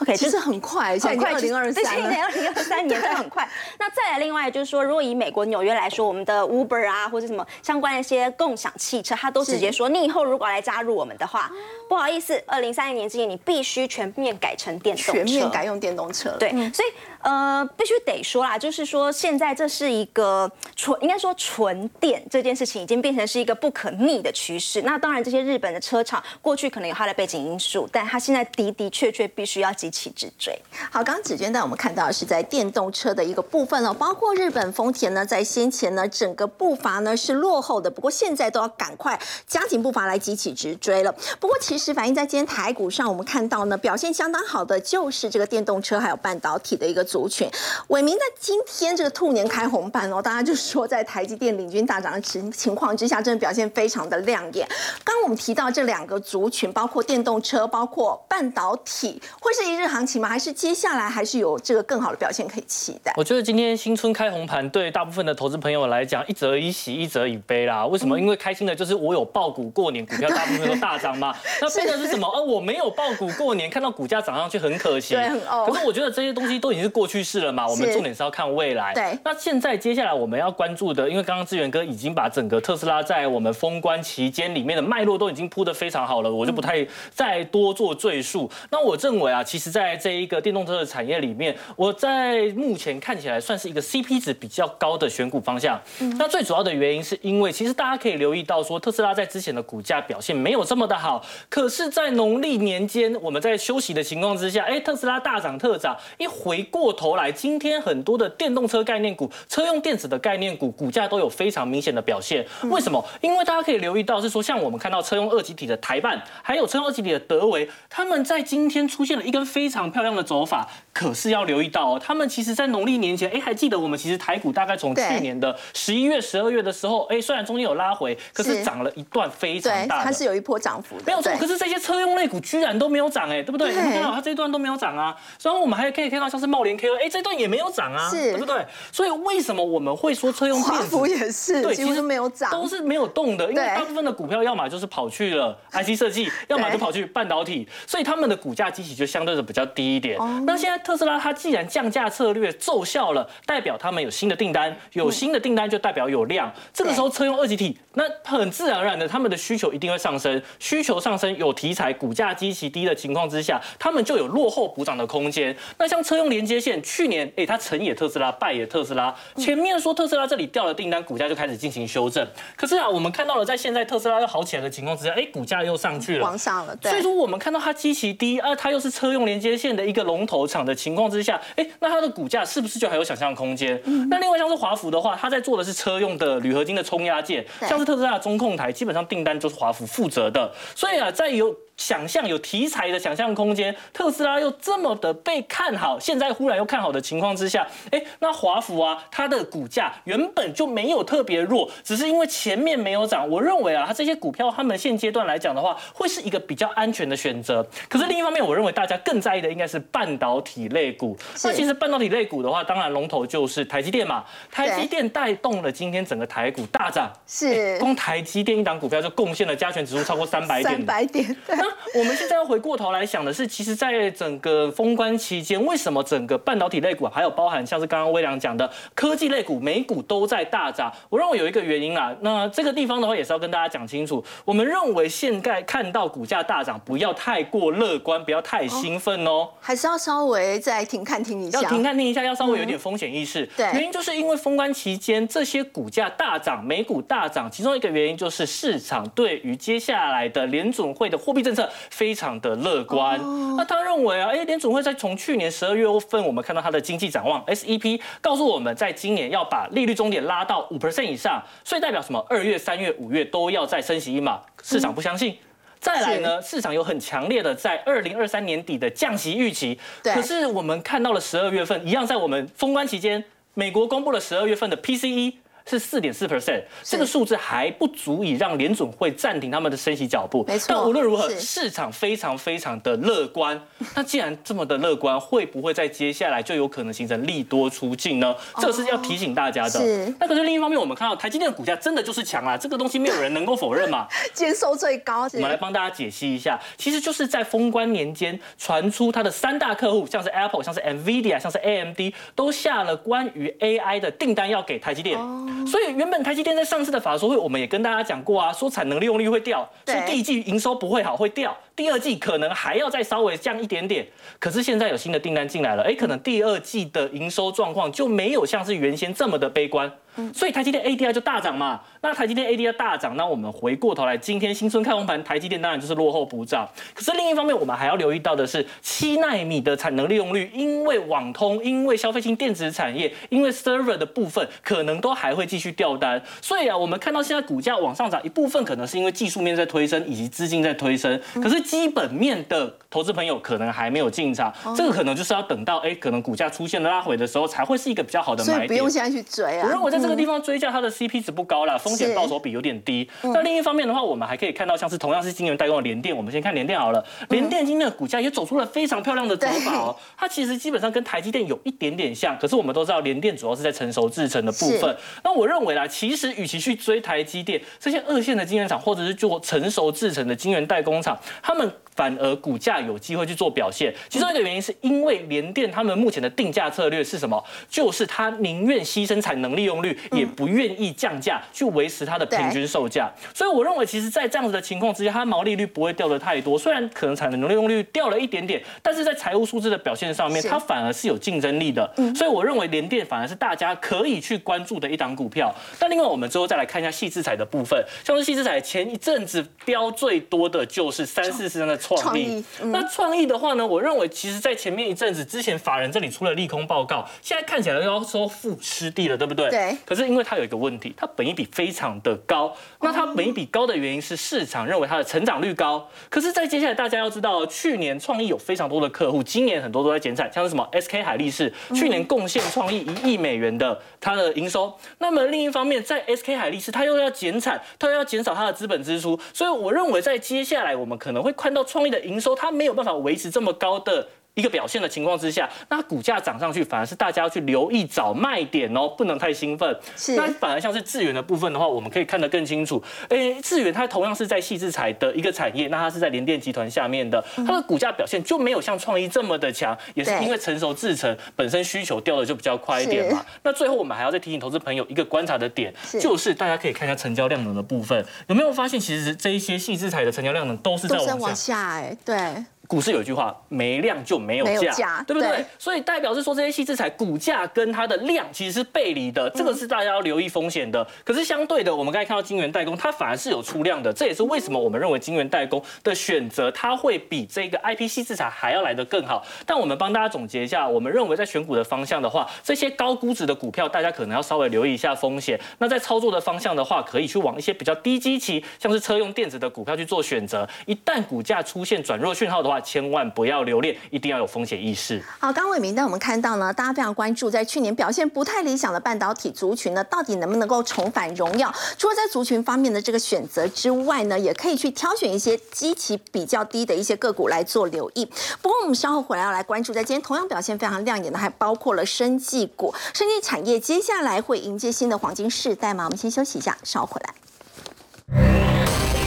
[0.00, 3.48] ，OK，其实很快，很快，二零二三，对，二零二三年 真的很快。
[3.78, 11.48] 那再来，另外就是说，如果以美国纽约来说，我们的 Uber 啊，或者什么相关的一些共享汽车，它都直接说，你以后如果来加入我们的话，
[11.88, 16.30] 不好意思，二零三零年之前你必须全面改成电动车，全面改用电动车。
[16.38, 16.88] 对，所以
[17.20, 18.58] 呃，必须得说啦。
[18.58, 24.82] 就是说，现在这是一个纯，应该说纯电这件事情已经变成是一个不可逆的趋势。
[24.82, 30.56] 那当然，这些日本的车厂过去可能有它的背景因素，但它现在的的确确必须要急起直追。
[30.90, 41.14] 好，刚刚子娟带我们看到是在电动车的一个部分哦，包括日本丰田呢，在先前呢整个步伐呢是落后的，不过现在都要赶快加紧步伐来急起直追了。
[41.40, 47.48] 不过其实反映在今天台股上，我们看到呢表现相当好的就是这个电动车还有半导体的一个族群。
[47.88, 54.68] 伟明在今天这个兔年开红盘哦，大家就说在台积电领军大涨的情情况之下，真的表现非常的亮眼。
[55.02, 58.93] 刚我们提到这两个族群，包括电动车，包括半导体，
[59.40, 60.28] 会是一日行情吗？
[60.28, 63.12] 还是接下来还是有这个更好的表现可以期待？
[63.16, 67.84] 我觉得今天新春开红盘，对大部分的投资朋友来讲，一则以喜，一则以悲啦。
[67.86, 68.18] 为什么？
[68.18, 71.34] 因为开心的就是我有爆股过年，股票大部分都大涨嘛。
[71.60, 72.26] 那悲的是什么？
[72.26, 75.14] 哦，我没有爆股过年，看到股价涨上去很可惜。
[75.14, 75.66] 对，很哦。
[75.68, 77.66] 可是我觉得这些东西都已经是过去式了嘛。
[77.66, 78.94] 我们重点是要看未来。
[78.94, 79.18] 对。
[79.24, 88.50] 那现在接下来我们要关注的，因为刚刚志源哥已经把整个特斯拉在我们封关期间里面的脉络都已经铺得非常好了，我就不太再多做赘述。
[88.70, 95.80] 那我认为啊，其实在这一个电动车的产业里面，我在目前看起来算是一个 CP 值比较高的选股方向。
[96.18, 112.44] 那最主要的原因是因为，其实大家可以留意到说，特斯拉在之前的股价表现没有这么的好，可是，在农历年间我们在休息的情况之下，哎，特斯拉大涨特涨，一回过头来，今天很多的电动车概念股、车用电子的概念股股价都有非常明显的表现。
[112.64, 113.04] 为什么？
[113.20, 120.68] 因为大家可以留意到是说，像我们看到车用二级体的台办，还有车用二级体的德维，他们在今天出现了一根非常漂亮的走法。
[120.92, 131.32] 可是要留意到哦，他们其实在农历年前，哎，还记得我们其实台股大概从去年的十一月、十二月的时候，哎，虽然中间有拉回，可是涨了一段非常大的，它是有一波涨幅的，没有错。
[131.38, 133.70] 可是这些车用类股居然都没有涨，哎，对不对？
[133.70, 135.16] 你看到它这一段都没有涨啊。
[135.42, 138.64] 然后我们还可以看到像是茂联 KO，哎，这段也没有涨啊，对不对？
[138.92, 150.18] 所以为什么我们会说车用电子也是，对，其实没有涨，都是没有动的，因为大部分的股票要么就是跑去了 IC 设计，要么就跑去半导体，所以他们的股价基期就相对的比较低一点。
[150.44, 156.52] 那现在特斯拉它既然降价策略奏效了，代表他们有新的订单，有新的订单就代表有量。
[156.72, 160.42] 这个时候车用二级体，那很自然而然的，他们的需求一定会上升。
[160.58, 165.56] 需求上升，有题材，股价极其低的情况之下，他们就有落后补涨的空间。
[165.78, 169.14] 那像车用连接线，去年哎，它成也特斯拉，败也特斯拉。
[169.36, 172.26] 前面说特斯拉这里掉了订单，股价就开始进行修正。
[172.56, 176.74] 可是啊，我们看到了，在现在特斯拉要好起来的情况之下，哎，股价又上去了，往上了。
[176.76, 181.40] 对所以说，我们看到它极其低，啊，它又是车用连接线的一个龙头厂的情况之下。
[181.56, 183.80] 哎，那它的股价是不是就还有想象空间？
[184.10, 190.52] 那另外像是华孚的话，它在做的是车用的铝合金的冲压件，像是特斯拉的中控台，基本上订单就是华孚负责的。
[190.74, 203.28] 所以啊，在有想象、有题材的想象空间，特斯拉又这么的被看好，现在忽然又看好的情况之下，哎，那华孚啊，它的股价原本就没有特别弱，只是因为前面没有涨。
[203.28, 207.66] 我认为啊，它这些股票，他们现阶段来讲的话，会是一个比较安全的选择。
[207.88, 211.16] 可是另一方面，我认为大家更在意的应该是半导体类股。
[211.42, 217.10] 那其实半导体类股的话，当然龙头就是台积电嘛，台积电带动了今天整个台股大涨。
[217.26, 220.76] 是，光台积电一档股票就贡献了加权指数超过三百点。
[220.76, 221.36] 三百点。
[221.64, 230.92] 那 我们现在要回过头来想的是，其实，在整个封关期间，为什么整个半导体类股，还有包含像是刚刚微良讲的科技类股，美股都在大涨？
[231.08, 232.14] 我认为有一个原因啊。
[232.20, 234.22] 那这个地方的话，也是要跟大家讲清楚。
[234.44, 241.62] 我们认为现在看到股价大涨，不要太过乐观，不要太兴奋哦，还是要稍微再停看停一下。
[241.62, 243.46] 要停看停一下，要稍微有点风险意识。
[243.56, 253.20] 对，原因就是因为封关期间这些股价大涨，美股大涨，其中一个原因就是市场对于接下来的联准会的货币政策非常的乐观。
[253.56, 262.24] 那他认为啊，哎，联总会在从去年十二月份，我们看到它的经济展望 SEP 告诉我们在今年要把利率终点拉到五 percent 以上，所以代表什么？
[262.28, 265.36] 二月、三月、五月都要再升息一码，市场不相信。
[265.80, 269.78] 再来呢，市场有很强烈的在二零二三年底的降息预期。
[270.02, 275.34] 可是我们看到了十二月份，一样在我们封关期间，美国公布了十二月份的 PCE。
[275.66, 280.44] 是四点四 percent，这个数字还不足以让联准会暂停他们的升息脚步。
[280.46, 283.58] 没错，但无论如何，市场非常非常的乐观。
[283.96, 288.34] 那既然这么的乐观，会不会在接下来就有可能形成利多出境呢？
[288.60, 289.70] 这个是要提醒大家的。
[289.70, 290.14] 是。
[290.20, 294.06] 那可是另一方面，我们看到台积电的股价真的就是强啊，这个东西没有人能够否认嘛。
[294.34, 295.22] 接收最高。
[295.32, 305.18] 我们来帮大家解析一下，其实就是在封关年间传出它的三大客户，像是 Apple、像是 Nvidia、像是 AMD，都下了关于 AI 的订单要给台积电。
[305.66, 306.34] 所以原本台。
[306.34, 314.06] 积电在上次的法说会，我们也跟大家讲过啊，说产能利用率会掉，说第一季营收不会好，会掉，第二季可能还要再稍微降一点点。
[314.38, 319.90] 可是现在有新的订单进来了，哎，可能第二季的营收状况就没有像是原先这么的悲观。
[320.32, 326.68] 所以台积电 ADR 就大涨嘛，那台积电 ADR 大涨，那我们回过头来，今天新春开红盘，台积电当然就是落后补涨。
[326.94, 336.22] 可是另一方面，我们还要留意到的是，七纳米的产能利用率，因为网通，因为消费性电子产业，因为 server 的部分，可能都还会继续掉单。
[336.40, 341.20] 所以啊，我们看到现在股价往上涨，一部分可能是因为技术面在推升，以及资金在推升。
[341.42, 348.68] 可是基本面的投资朋友可能还没有进场，这个可能就是要等到哎，可能股价出现拉回的时候，才会是一个比较好的买点。
[348.68, 349.64] 不用现在去追啊。
[349.64, 353.08] 我认为在这个地方追价，它的 CP 值不高了，风险报酬比有点低。
[353.22, 357.04] 那另一方面的话，我们还可以看到，像是同样是晶圆代工的联电，我们先看联电好了。
[357.30, 359.96] 联电今天的股价也走出了非常漂亮的走法哦。
[360.16, 364.96] 它其实基本上跟台积电有一点点像，可是我们都知道联电主要是在成熟制程的部分。
[365.22, 371.18] 那我认为啦，其实与其去追台积电这些二线的晶圆厂，或者是做成熟制程的晶圆代工厂，
[371.54, 371.72] 他们。
[371.94, 377.40] 反而股价有机会去做表现，其中一个原因是因为联电他们目前的定价策略是什么？
[377.68, 383.08] 就是它宁愿牺牲产能利用率，也不愿意降价去维持它的平均售价。
[383.32, 386.58] 所以我认为，其实，在这样子的情况之下，它毛利率不会掉的太多。
[386.58, 391.88] 虽然可能产能利用率掉了一点点，但是在财务数字的表现上面，它反而是有竞争力的。
[392.12, 395.54] 所以我认为联电反而是大家可以去关注的一档股票。
[395.78, 401.74] 那另外，我们之后再来看一下细制彩的部分，像是细制彩前一阵子标最多的就是三四十的。
[401.76, 403.66] 创意，那创意的话呢？
[403.66, 409.50] 我认为其实，在前面一阵子之前，法人这里出了利空报告，现在看起来要说负失地了，对不对？
[409.50, 409.76] 对。
[409.84, 412.54] 可是因为它有一个问题，它本益比非常的高。
[412.80, 415.86] 那它本益比高的原因是市场认为它的成长率高。
[416.08, 424.72] 可是，在接下来大家要知道，去年创意有非常多的客户，今年很多都在减产，像是什么 SK 海力士，去年贡献创意一亿美元的它的营收。
[424.98, 434.08] 那么另一方面，在 SK 海力士，它又要减产，它又要减少它的资本支出，所以我认为在接下来我们可能会看到创意的营收它没有办法维持这么高的。
[434.34, 439.76] 一个表现的情况之下，那股价涨上去，反而是大家要去留意找卖点哦，不能太兴奋。
[439.96, 442.82] 是，那反而像是智源的部分的话，我们可以看得更清楚。
[443.10, 453.24] 诶，智源它同样是在细制材的一个产业，那它是在联电集团下面的，它的股价表现就没有像创意这么的强，也是因为成熟制成本身需求掉的就比较快一点嘛。
[453.44, 461.74] 那最后我们还要再提醒投资朋友一个观察的点，就是大家可以看一下成交量能的部分，有没有发现其实这一些细制材的成交量能都是在往下？
[461.74, 462.44] 哎，对。
[462.74, 465.28] 股市有一句话，没量就没有价，对不对？
[465.28, 470.84] 对所以代表是说这些细制材股价跟它的量其实是背离的，这个是大家要留意风险的。
[471.04, 479.24] 可是相对的，我们刚才看到晶圆代工，它反而是有出量的，这也是为什么我们认为晶圆代工的选择它会比这个 IP 细制材还要来得更好。
[479.46, 485.38] 但我们帮大家总结一下，我们认为在选股的方向的话，这些高估值的股票，大家可能要稍微留意一下风险。
[485.58, 490.48] 那在操作的方向的话，可以去往一些比较低基期，像是车用电子的股票去做选择。
[490.66, 495.02] 一旦股价出现转弱讯号的话，千万不要留恋，一定要有风险意识。
[495.18, 501.52] 好，刚伟明带我们看到呢，大家非常关注在去年表现不太理想的半导体族群呢，到底能不能够重返荣耀？
[501.78, 508.06] 除了在族群方面的这个选择之外呢，也可以去挑选一些基期比较低的一些个股来做留意。
[508.40, 515.84] 不过我们稍后回来要来关注，在今天同样表现非常亮眼的，还包括了生技股、生技产业，接下来会迎接新的黄金世代吗？
[515.84, 519.03] 我们先休息一下，稍后回来。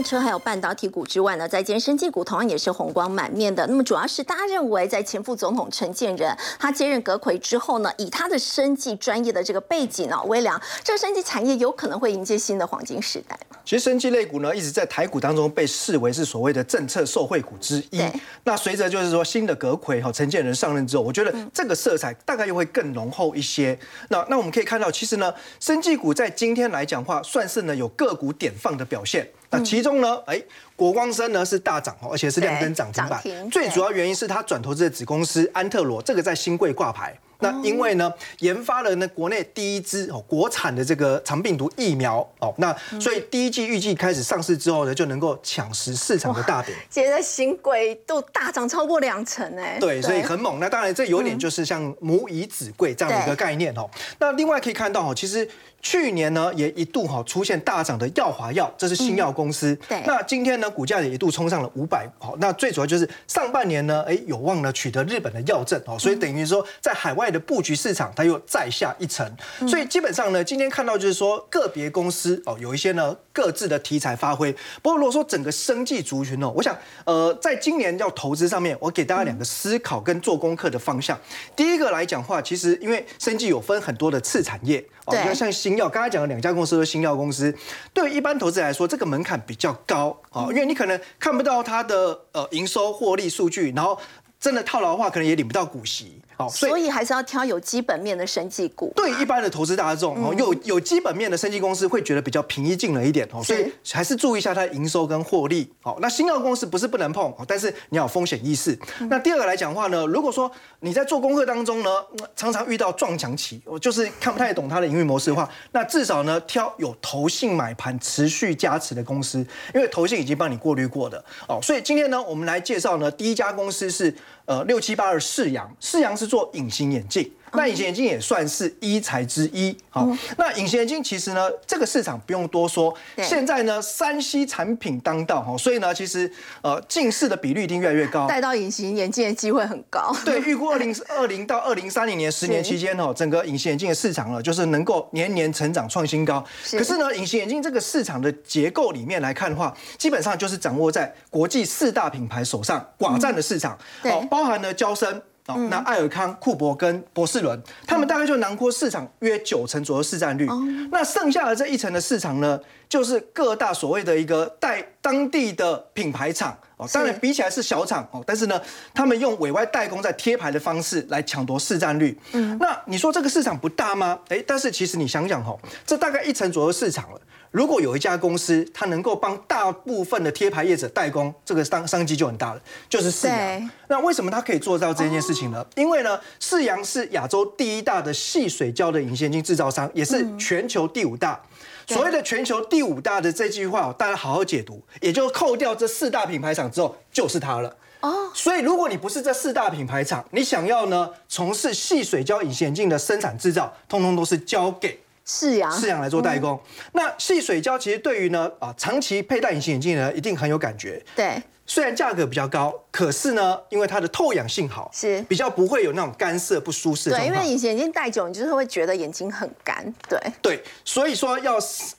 [0.00, 3.66] 动车还有半导体股之外呢，在今天生技股同样也是红光满面的。
[3.66, 13.38] 那么主要是大家认为，在前副总统陈建仁他接任阁魁之后呢，以他的生技专业的这个背景哦，微良这个生技产业有可能会迎接新的黄金时代？
[13.62, 18.02] 其实生技类股呢，一直在台股当中被视为是所谓的政策受惠股之一。
[18.44, 23.78] 那随着就是说新的阁魁哈陈建仁上任之后，我觉得这个色彩大概又会更浓厚一些。
[24.08, 29.28] 那那我们可以看到，其实呢，生技股在今天来讲话，算是呢有个股点放的表现。
[29.50, 30.40] 那其中呢，哎，
[30.76, 33.20] 国光生呢是大涨哦，而且是亮灯涨停板。
[33.50, 37.18] 最主要原因是它转投资的子公司安特罗，这个在新贵挂牌。
[37.40, 46.74] 那因为呢，研发了呢国内第一支哦国产的这个肠病毒疫苗哦，那所以第一季预计开始上市之后呢，就能够抢食市场的大饼。
[46.88, 50.60] 现在新贵都大涨超过两成哎，对，所以很猛。
[50.60, 53.88] 那当然，这有点就是像母以子贵这样的一个概念哦。
[54.18, 55.48] 那另外可以看到哦，其实
[55.80, 59.74] 去年呢也一度哈出现大涨的耀华药，这是新药公司。
[59.88, 62.06] 对那今天呢股价也一度冲上了五百。
[62.18, 69.30] 好，那最主要就是上半年呢，哎有望呢取得日本的药证哦，所以等于说在海外的布局市场，它又再下一层。
[69.68, 74.52] 所以基本上呢，今天看到就是说个别公司哦，有一些呢各自的题材发挥。
[74.82, 81.18] 不过如果说整个生计族群哦，我想呃，在今年要投资上面，我给大家两个思考跟做功课的方向。
[81.54, 87.54] 第一个来讲话，其实因为生计有分很多的次产业哦，对你看像新药，刚才讲的两家公司都是新药公司，
[87.92, 93.98] 对于一般投资人来说，这个门槛比较高啊，因为你可能看不到它的呃营收获利数据，然后
[94.38, 96.20] 真的套牢的话，可能也领不到股息。
[96.40, 98.92] 哦，所以还是要挑有基本面的生技股。
[98.96, 105.70] 对一般的投资大众哦，有有基本面的生技公司会觉得比较平易近人一点哦，所以还是注意一下它的营收跟获利。
[105.82, 108.78] 好，那新药公司不是不能碰，哦但是你要有风险意识。
[109.08, 119.38] 那第二个来讲话呢，如果说你在做功课当中呢，嗯常常遇到撞墙期，我就是看不太懂它的营运模式的话，那至少呢挑有投信买盘持续加持的公司，
[119.74, 121.58] 因为投信已经帮你过滤过的哦。
[121.62, 124.14] 所以今天呢，我们来介绍呢，第一家公司是
[124.44, 127.30] 呃六七八二四阳，世阳是做隐形眼镜。
[127.52, 136.30] 那隐形眼镜也算是一材之一，好、那隐形眼镜其实呢，这个市场不用多说，对现在呢，山西产品当道，哈，所以呢，其实
[136.62, 138.26] 呃，近视的比率一定越来越高。
[138.28, 140.14] 戴到隐形眼镜的机会很高。
[140.24, 146.44] 对，预估二零 二零到二零三零年十年期间哦，整个隐形眼镜的市场呢，就是能够年年成长创新高。
[146.72, 153.76] 可是呢，隐形眼镜这个市场的结构里面来看的话，基本上就是掌握在国际四大品牌手上，寡占的市场。
[154.02, 155.20] 对哦，包含了娇生。
[155.54, 160.48] 哦，那艾尔康、库珀跟博士伦，他们大概就囊括市场约九成左右市占率。
[160.90, 166.56] 那剩下的这一层的市场呢，就是各大所谓的一个代当地的品牌厂。
[166.76, 168.58] 哦，当然比起来是小厂哦，但是呢，
[168.94, 172.18] 他们用委外代工在贴牌的方式来抢夺市占率。
[172.32, 174.18] 嗯，那你说这个市场不大吗？
[174.28, 177.20] 哎，但是其实你想想哦，这大概一成左右市场了。
[177.50, 183.70] 如果有一家公司，它能够帮大部分的贴牌业者代工，这个商商机就很大了，就是世对阳。
[183.88, 185.66] 那为什么它可以做到这件事情呢？
[185.74, 191.40] 因为呢，世阳是亚洲第一大的细水胶的隐形眼镜制造商，也是全球第五大。
[191.88, 197.76] 所谓的全球第五大的这句话哦，大家好好解读，也就扣掉这四大品牌厂之后，就是它了。
[198.02, 206.60] 哦，所以如果你不是这四大品牌厂，你想要呢从事细水胶隐形眼镜的生产制造，通通都是交给是呀，市场来做代工。
[206.92, 211.02] 那细水胶其实对于呢啊长期佩戴隐形眼镜呢，一定很有感觉。
[211.14, 217.38] 对，虽然价格比较高，可是呢，因为它的透氧性好，是比较不会有那种干涩不舒适的对，因为。
[217.46, 219.92] 隐形眼镜戴久，你就是会觉得眼睛很干。
[220.08, 221.58] 对，对，所以说要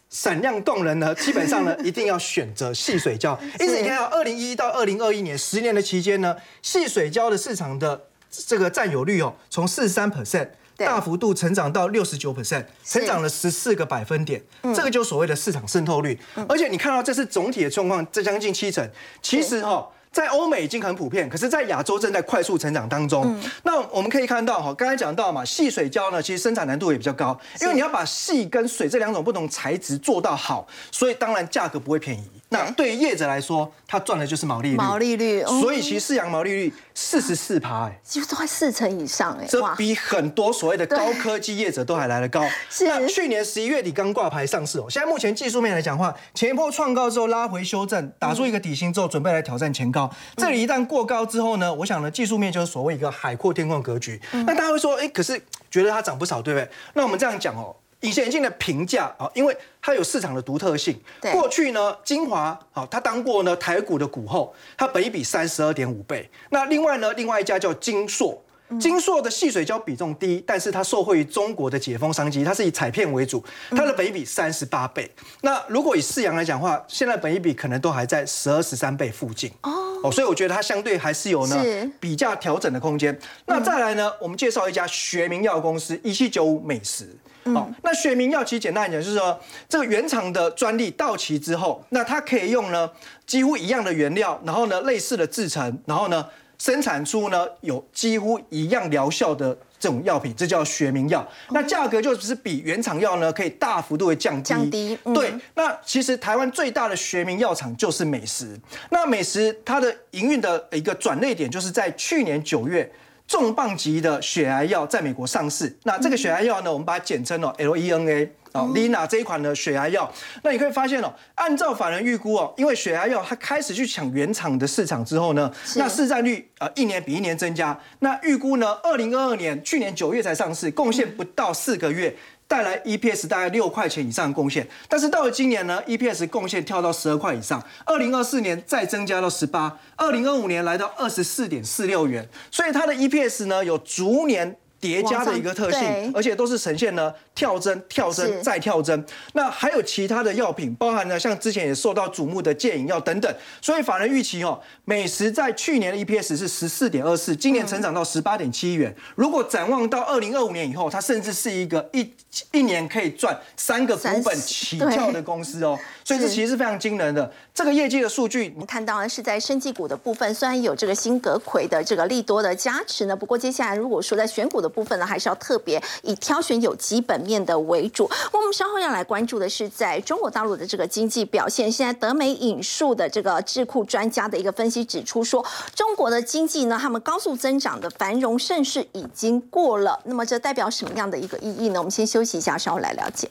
[0.09, 3.37] 闪亮动人呢，基本上呢 一定要选择细水胶。
[3.59, 10.47] 因此你看到二零一到二零二一年十年的期间呢，细水胶的市场的这个占有率哦，从四十三 percent
[10.85, 14.41] 大幅度成长到六十九 percent，成长了十四个百分点，
[14.75, 16.19] 这个就所谓的市场渗透率。
[16.47, 18.89] 而且你看到这是总体的状况，这将近七成。
[19.21, 19.87] 其实哈。
[20.11, 23.39] 在欧美已经很普遍，可是，在亚洲正在快速成长当中。
[23.63, 32.29] 那我们可以看到，哈，刚才讲到嘛，细水胶呢，其实生产难度也比较高，因为你要把细跟水这两种不同材质做到好，所以当然价格不会便宜。
[32.53, 34.75] 那对于业者来说，他赚的就是毛利率。
[34.75, 42.45] 毛利率，所以其实阳毛利率四十四趴，哎，几乎都快四成以上，哎，这比很多所谓的高科技业者都还来得高。
[42.69, 42.85] 是。
[42.85, 50.11] 那去年十一月底刚挂牌上市哦，现在目前技术面来讲话，前一波创高之后拉回修正，打出一个底薪之后，准备来挑战前高。
[50.35, 54.21] 这里一旦过高之后呢，我想呢，技术面就是所谓一个海阔天空格局。
[54.33, 56.69] 那大家会说，哎，可是觉得它涨不少，对不对？
[56.95, 57.73] 那我们这样讲哦。
[58.01, 60.99] 隐形眼镜的评价啊，因为它有市场的独特性。
[61.31, 66.29] 过去呢，精华啊，它当过呢台股的股后，它本一比三十二点五倍。
[66.49, 68.43] 那另外呢，另外一家叫金硕，
[68.79, 75.09] 金硕的细水胶比重低，但是它受惠于中国的解封商机，它是以彩片为主，它的本一比三十八倍。
[75.41, 80.11] 那如果以四阳来讲话，现在本一比可能都还在十二十三倍附近哦。
[80.11, 81.63] 所以我觉得它相对还是有呢
[81.99, 83.15] 比价调整的空间。
[83.45, 87.15] 那再来呢，我们介绍一家学名药公司一七九五美食。
[87.45, 92.89] 好，那学名药其实简单讲就是说，这个原厂的专利到期之后，那它可以用呢
[93.25, 96.25] 几乎一样的原料，然后呢类似的制成，然后呢
[96.59, 101.27] 生产出呢有几乎一样疗效的这种药品，这叫学名药。
[101.49, 104.49] 那价格就是比原厂药呢可以大幅度的降低。
[104.49, 104.99] 降低。
[105.15, 105.33] 对。
[105.55, 108.55] 那其实台湾最大的学名药厂就是美食。
[108.91, 112.91] 那美食它的营运的一个转捩点就是在去年九月。
[113.31, 120.11] 重磅级的血癌药在美国上市，那这个血癌药呢，我们把它简称哦，L E N A 哦，Lina 这一款的血癌药，
[120.43, 132.13] 那你可以发现哦，按照法人预估哦，因为血癌药它开始去抢原厂的市场之后呢，那市占率呃一年比一年增加，那预估呢，二零二二年去年九月才上市，贡献不到四个月。
[132.51, 147.13] 带来 EPS 大概六块钱以上的贡献，但是到了今年呢，EPS 贡献跳到十二块以上，二零二四年再增加到十八，二零二五年来到二十四点四六元，所以它的 EPS 呢有逐年叠加的一个特性，而且都是呈现呢。
[147.33, 149.03] 跳针、跳针再跳针，
[149.33, 153.33] 那还有其他的药品，包含呢像之前也受到瞩目的戒瘾药等等。
[153.61, 158.93] 所以法人预期哦，美食在去年的 EPS 是十四点二四，今年成长到十八点七元。
[159.15, 162.13] 如果展望到二零二五年以后，它甚至是一个一
[162.51, 165.79] 一年可以赚三个股本起跳的公司哦。
[166.03, 168.51] 所以这其实是非常惊人的这个业绩的数据。
[168.53, 177.41] 我们看到呢是在生技股的部分，虽然有这个新格魁的这个利多的加持呢，不过接下来如果说在选股的部分呢，还是要特别以挑选有基本面。
[177.41, 181.71] 的为主，我们稍后要来关注的是在中国大陆的这个经济表现。
[181.71, 185.43] 现在德美引述的这个智库专家的一个分析指出说，
[185.73, 189.99] 中国的经济呢，他们高速增长的繁荣盛世已经过了。
[190.05, 191.79] 那么这代表什么样的一个意义呢？
[191.79, 193.27] 我们先休息一下，稍后来了解。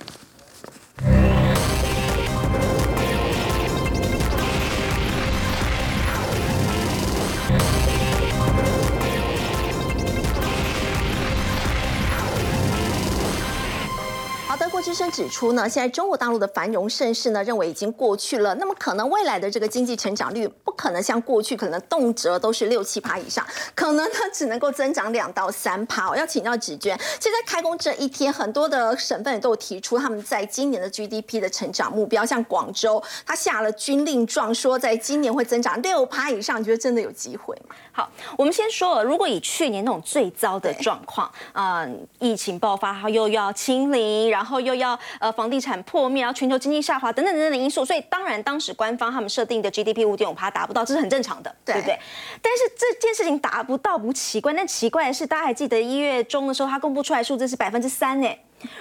[15.01, 18.55] 之声指出呢，现在中国大陆的繁荣盛世呢，认为已经过去了。
[18.57, 23.43] 那么可能未来的这个经济成长率不可能像过去可能动辄都是六七趴以上，
[23.75, 26.11] 可能呢只能够增长两到三趴。
[26.11, 36.61] 我要请教芷娟，现在开工这一天，很多的省份也都有提出他们在今年的 GDP 的成长目标，像广州，他下了军令状，说在今年会增长六趴以上。
[36.61, 37.75] 你觉得真的有机会吗？
[37.91, 51.99] 好，我们先说，如果以去年那种最糟的状况，嗯，疫情爆发，后又要清零，然后又又要呃房地产破灭，然后全球经济下滑等等等等的因素，所以当然当时官方他们设定的 GDP 五点五趴达不到，这是很正常的，对不对？
[52.43, 58.29] 但是这件事情达不到不奇怪，但奇怪的是，大家还记得一月中的时候，它公布出来数字是百分之三呢。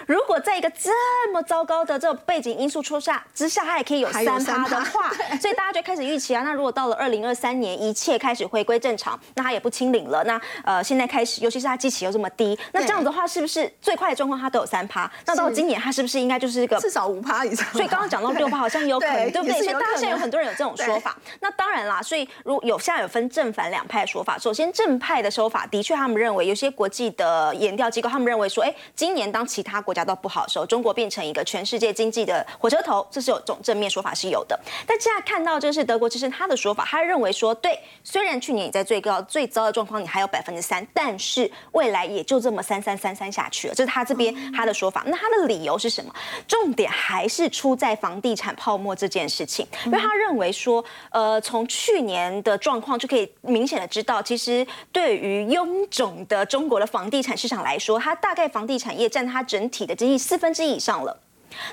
[0.05, 0.91] 如果在一个这
[1.31, 5.09] 么糟糕的这个背景因素出下之下，它也可以有三趴的话，
[5.39, 6.43] 所以大家就开始预期啊。
[6.43, 10.23] 那如果到了二零二三年，一切开始回归正常，那它也不清零了。
[10.23, 15.09] 那呃，现在开始，尤其是它基期又这么低，那这样的话，是不是最快的状况它都有三趴？
[15.25, 17.65] 那到今年它是不是应该就是一个至少五趴以上？
[17.71, 19.59] 所以刚刚讲到六趴，好像有可能，对不对？
[19.59, 21.15] 所以大家现在有很多人有这种说法。
[21.41, 24.37] 那当然啦，所以如有现在有分正反两派的说法。
[24.37, 34.59] 首先正派的说法，的确他们认为有些国际的研调机构，他们认为说，哎，今年当其他他国家都不好的时候，中国变成一个全世界经济的火车头，这是有种正面说法是有的。
[34.87, 45.03] 但现在看到这是德国之声他的说法，他认为说，对，虽然去年你在最高最糟的状况你还有百分之三，但是未来也就这么三三三三下去了，这是他这边他的说法。
[45.05, 46.13] 那他的理由是什么？
[46.47, 61.19] 重点还是出在房地产泡沫这件事情，因为他认为说，呃，从去年的状况就可以明显的知道，其实对于臃肿的中国的房地产市场来说，它大概房地产业占它整整体的经济四分之一以上了。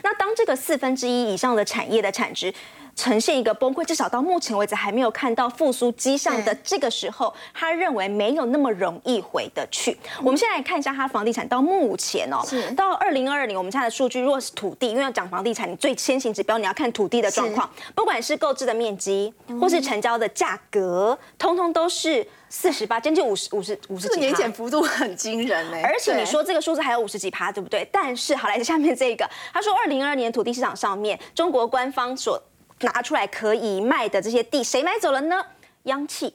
[0.03, 2.53] 那当这个四分之一以上的产业的产值，
[2.97, 9.97] 呈现一个崩溃，至少到目前为止还没有看到复苏迹象的这个时候，他认为没有那么容易回得去。
[10.21, 12.39] 我们现在来看一下他房地产到目前哦，
[12.75, 27.87] 到二零二二年，我们现在的数据，如果是土地，因为要讲房地产，你最先行指标你要看土地的状况，不管是购置的面积或是成交的价格，通通都是四十八，将近五十五十五十几年前幅度很惊人哎，而且你说这个数字还有五十几趴，对不对？
[27.93, 32.43] 但是好来下面这个，他说二零二二年土地市场上面，中国官方所
[32.81, 35.45] 拿出来可以卖的这些地，谁买走了呢？
[35.85, 36.35] 央企、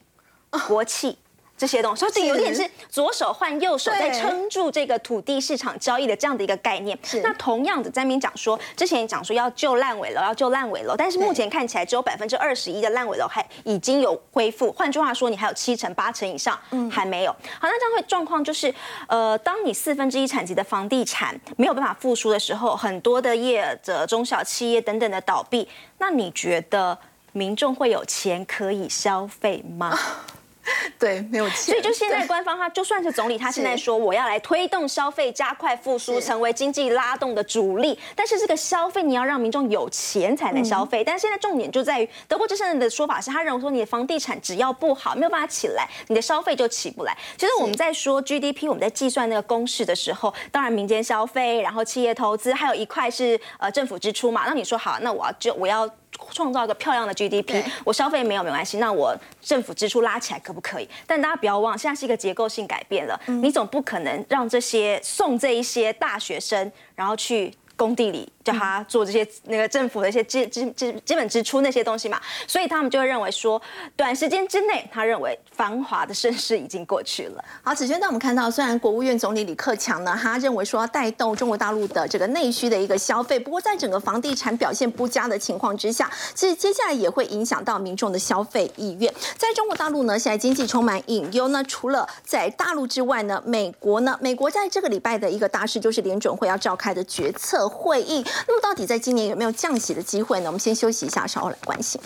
[0.68, 1.18] 国企。
[1.62, 6.98] 这些东西，所以这有点是左手换右手，在撑住这个土地市场交易的这样的一个概念。
[7.22, 14.72] 那同样的，在边讲说，之前讲说要救烂尾楼，要救烂尾楼，但是目前看起来只有百分之二十一的烂尾楼还已经有恢复。
[14.72, 16.60] 换句话说，你还有七成八成以上
[16.90, 17.32] 还没有。
[17.32, 18.74] 好，那这样会状况就是，
[19.08, 26.98] 呃，当你四分之一产级的房地产没有办法复苏的时候，很多的业者、中小企业等等的倒闭，那你觉得
[27.34, 29.96] 民众会有钱可以消费吗？
[31.00, 31.58] 对，没有钱。
[31.58, 37.98] 所以就现在官方他就算是总理，他现在说我要来推动消费，加快复苏，成为经济拉动的主力。
[38.16, 41.04] 但是这个消费你要让民众有钱才能消费。
[41.04, 47.18] 但是现在重点就在于德国之声的说法是，他认为说你的房地产只要不好，没有办法起来，你的消费就起不来。
[47.38, 54.44] 其实我们在说 GDP，我们在计算那个公式的时候，当然民间消费，然后企业投资，还有一块是呃政府支出嘛。
[54.46, 55.90] 那你说好，那我要就我要。
[56.32, 60.88] 创造一个漂亮的 GDP，我消费没有没关系，那我政府支出拉起来可不可以？
[61.08, 68.32] 但大家不要忘，现在是一个结构性改变了，你总不可能让这些送这一些大学生，然后去工地里。
[68.44, 73.62] 叫他做这些那个政府的一些基基基基本支出那些东西嘛，所以他们就会认为说，
[73.96, 77.44] 短时间之内，他认为繁华的盛世已经过去了。
[77.64, 89.14] 好，子轩，那我们看到，虽然国务院总理李克强呢，他认为说要带动中国大陆的这个内需的一个消费，不过在整个房地产表现不佳的情况之下，其实接下来也会影响到民众的消费意愿。
[89.38, 98.26] 在中国大陆呢，现在经济充满隐忧呢，除了在大陆之外呢，美国呢，美国在这个礼拜的一个大事就是联准会要召开的决策会议。
[98.48, 100.48] 那么到底在今年有没有降息的机会呢？
[100.48, 102.00] 我们先休息一下，稍后来关心。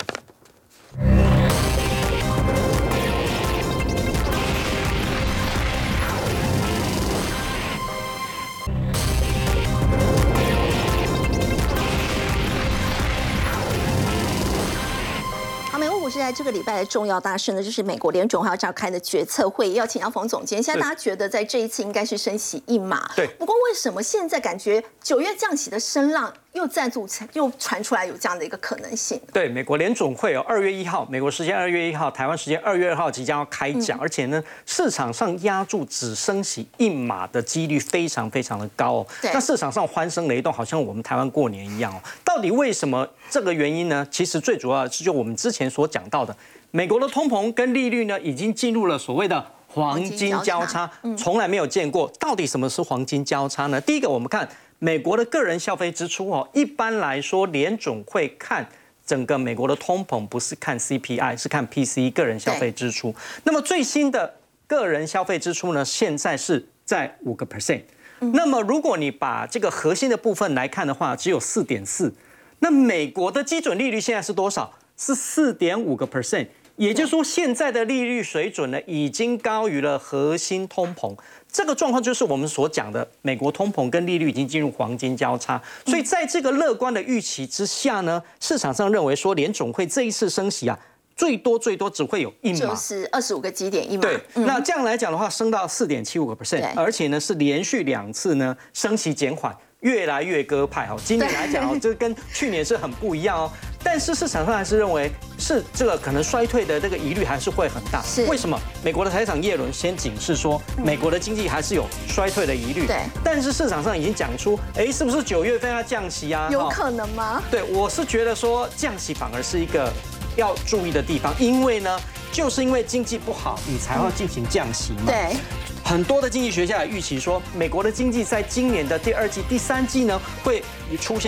[16.15, 20.63] 是在这个礼拜的重要大事呢，就是美国联准会要召开的决策会议，要请到冯总监。
[20.63, 23.27] 现在大家觉得在这一次应该是升息一码，对。
[23.37, 29.19] 不过为什么现在感觉九月降息的声浪又再度又传出来有这样的一个可能性？
[29.33, 39.07] 对，美国联总会哦二月一号，美国时间二月一号，台湾时间二月二号即将要开讲，而且呢，市场上压住只升息一码的几率非常非常的高哦。
[39.21, 41.99] 那市场上欢声雷动，好像我们台湾过年一样哦。
[42.23, 44.07] 到底为什么这个原因呢？
[44.09, 46.05] 其实最主要是就我们之前所讲。
[46.09, 46.37] 到的，
[46.69, 50.87] 美国的通膨跟利率呢，已经进入了所谓的黄金交叉，
[51.17, 52.07] 从来没有见过。
[52.19, 53.81] 到底什么是黄金交叉呢？
[53.81, 54.47] 第一个，我们看
[54.85, 58.69] 美国的个人消费支出哦，一般来说，联总会看
[59.03, 63.15] 整个美国的通膨，不是看 CPI，是看 PCE 个人消费支出。
[63.45, 64.35] 那么最新的
[64.67, 67.81] 个人消费支出呢，现在是在五个 percent。
[68.19, 72.13] 那么如果你把这个核心的部分来看的话，只有四点四。
[72.59, 74.71] 那美国的基准利率现在是多少？
[74.95, 81.17] 是四点五个 percent，也就是说，现在的利率水准呢，已经高于了核心通膨。
[81.55, 85.61] 这个状况就是我们所讲的，美国通膨跟利率已经进入黄金交叉。
[85.85, 90.77] 所以在这个乐观的预期之下呢，市场上认为说，联总会这一次升息啊，
[91.15, 94.01] 最多最多只会有一码，就是二十五个基点一码。
[94.01, 99.55] 对，那这样来讲的话，升到四点七五个 percent，而且呢是连续两次呢升息减缓。
[99.81, 103.51] 越来越鸽派哦，今年来讲哦，这跟去年是很不一样哦。
[103.83, 108.01] 但是市场上还是认为是这个可能衰退的这个疑虑还是会很大。
[108.01, 108.59] 是为什么？
[108.83, 112.87] 美国的财长耶伦先警示说，美国的经济还是有衰退的疑虑。
[112.87, 112.97] 对。
[113.23, 116.49] 但是市场上已经讲出，哎，是不是九月份要降息啊？
[116.51, 117.43] 有可能吗？
[117.51, 119.93] 对，我是觉得说降息反而是一个
[120.35, 121.99] 要注意的地方，因为呢，
[122.31, 125.03] 就是因为经济不好，你才会进行降息嘛。
[125.07, 125.35] 对。
[125.83, 130.63] 很多的经济学家也预期说，美国的经济在今年的第二季、第三季呢，会
[130.99, 131.23] 出现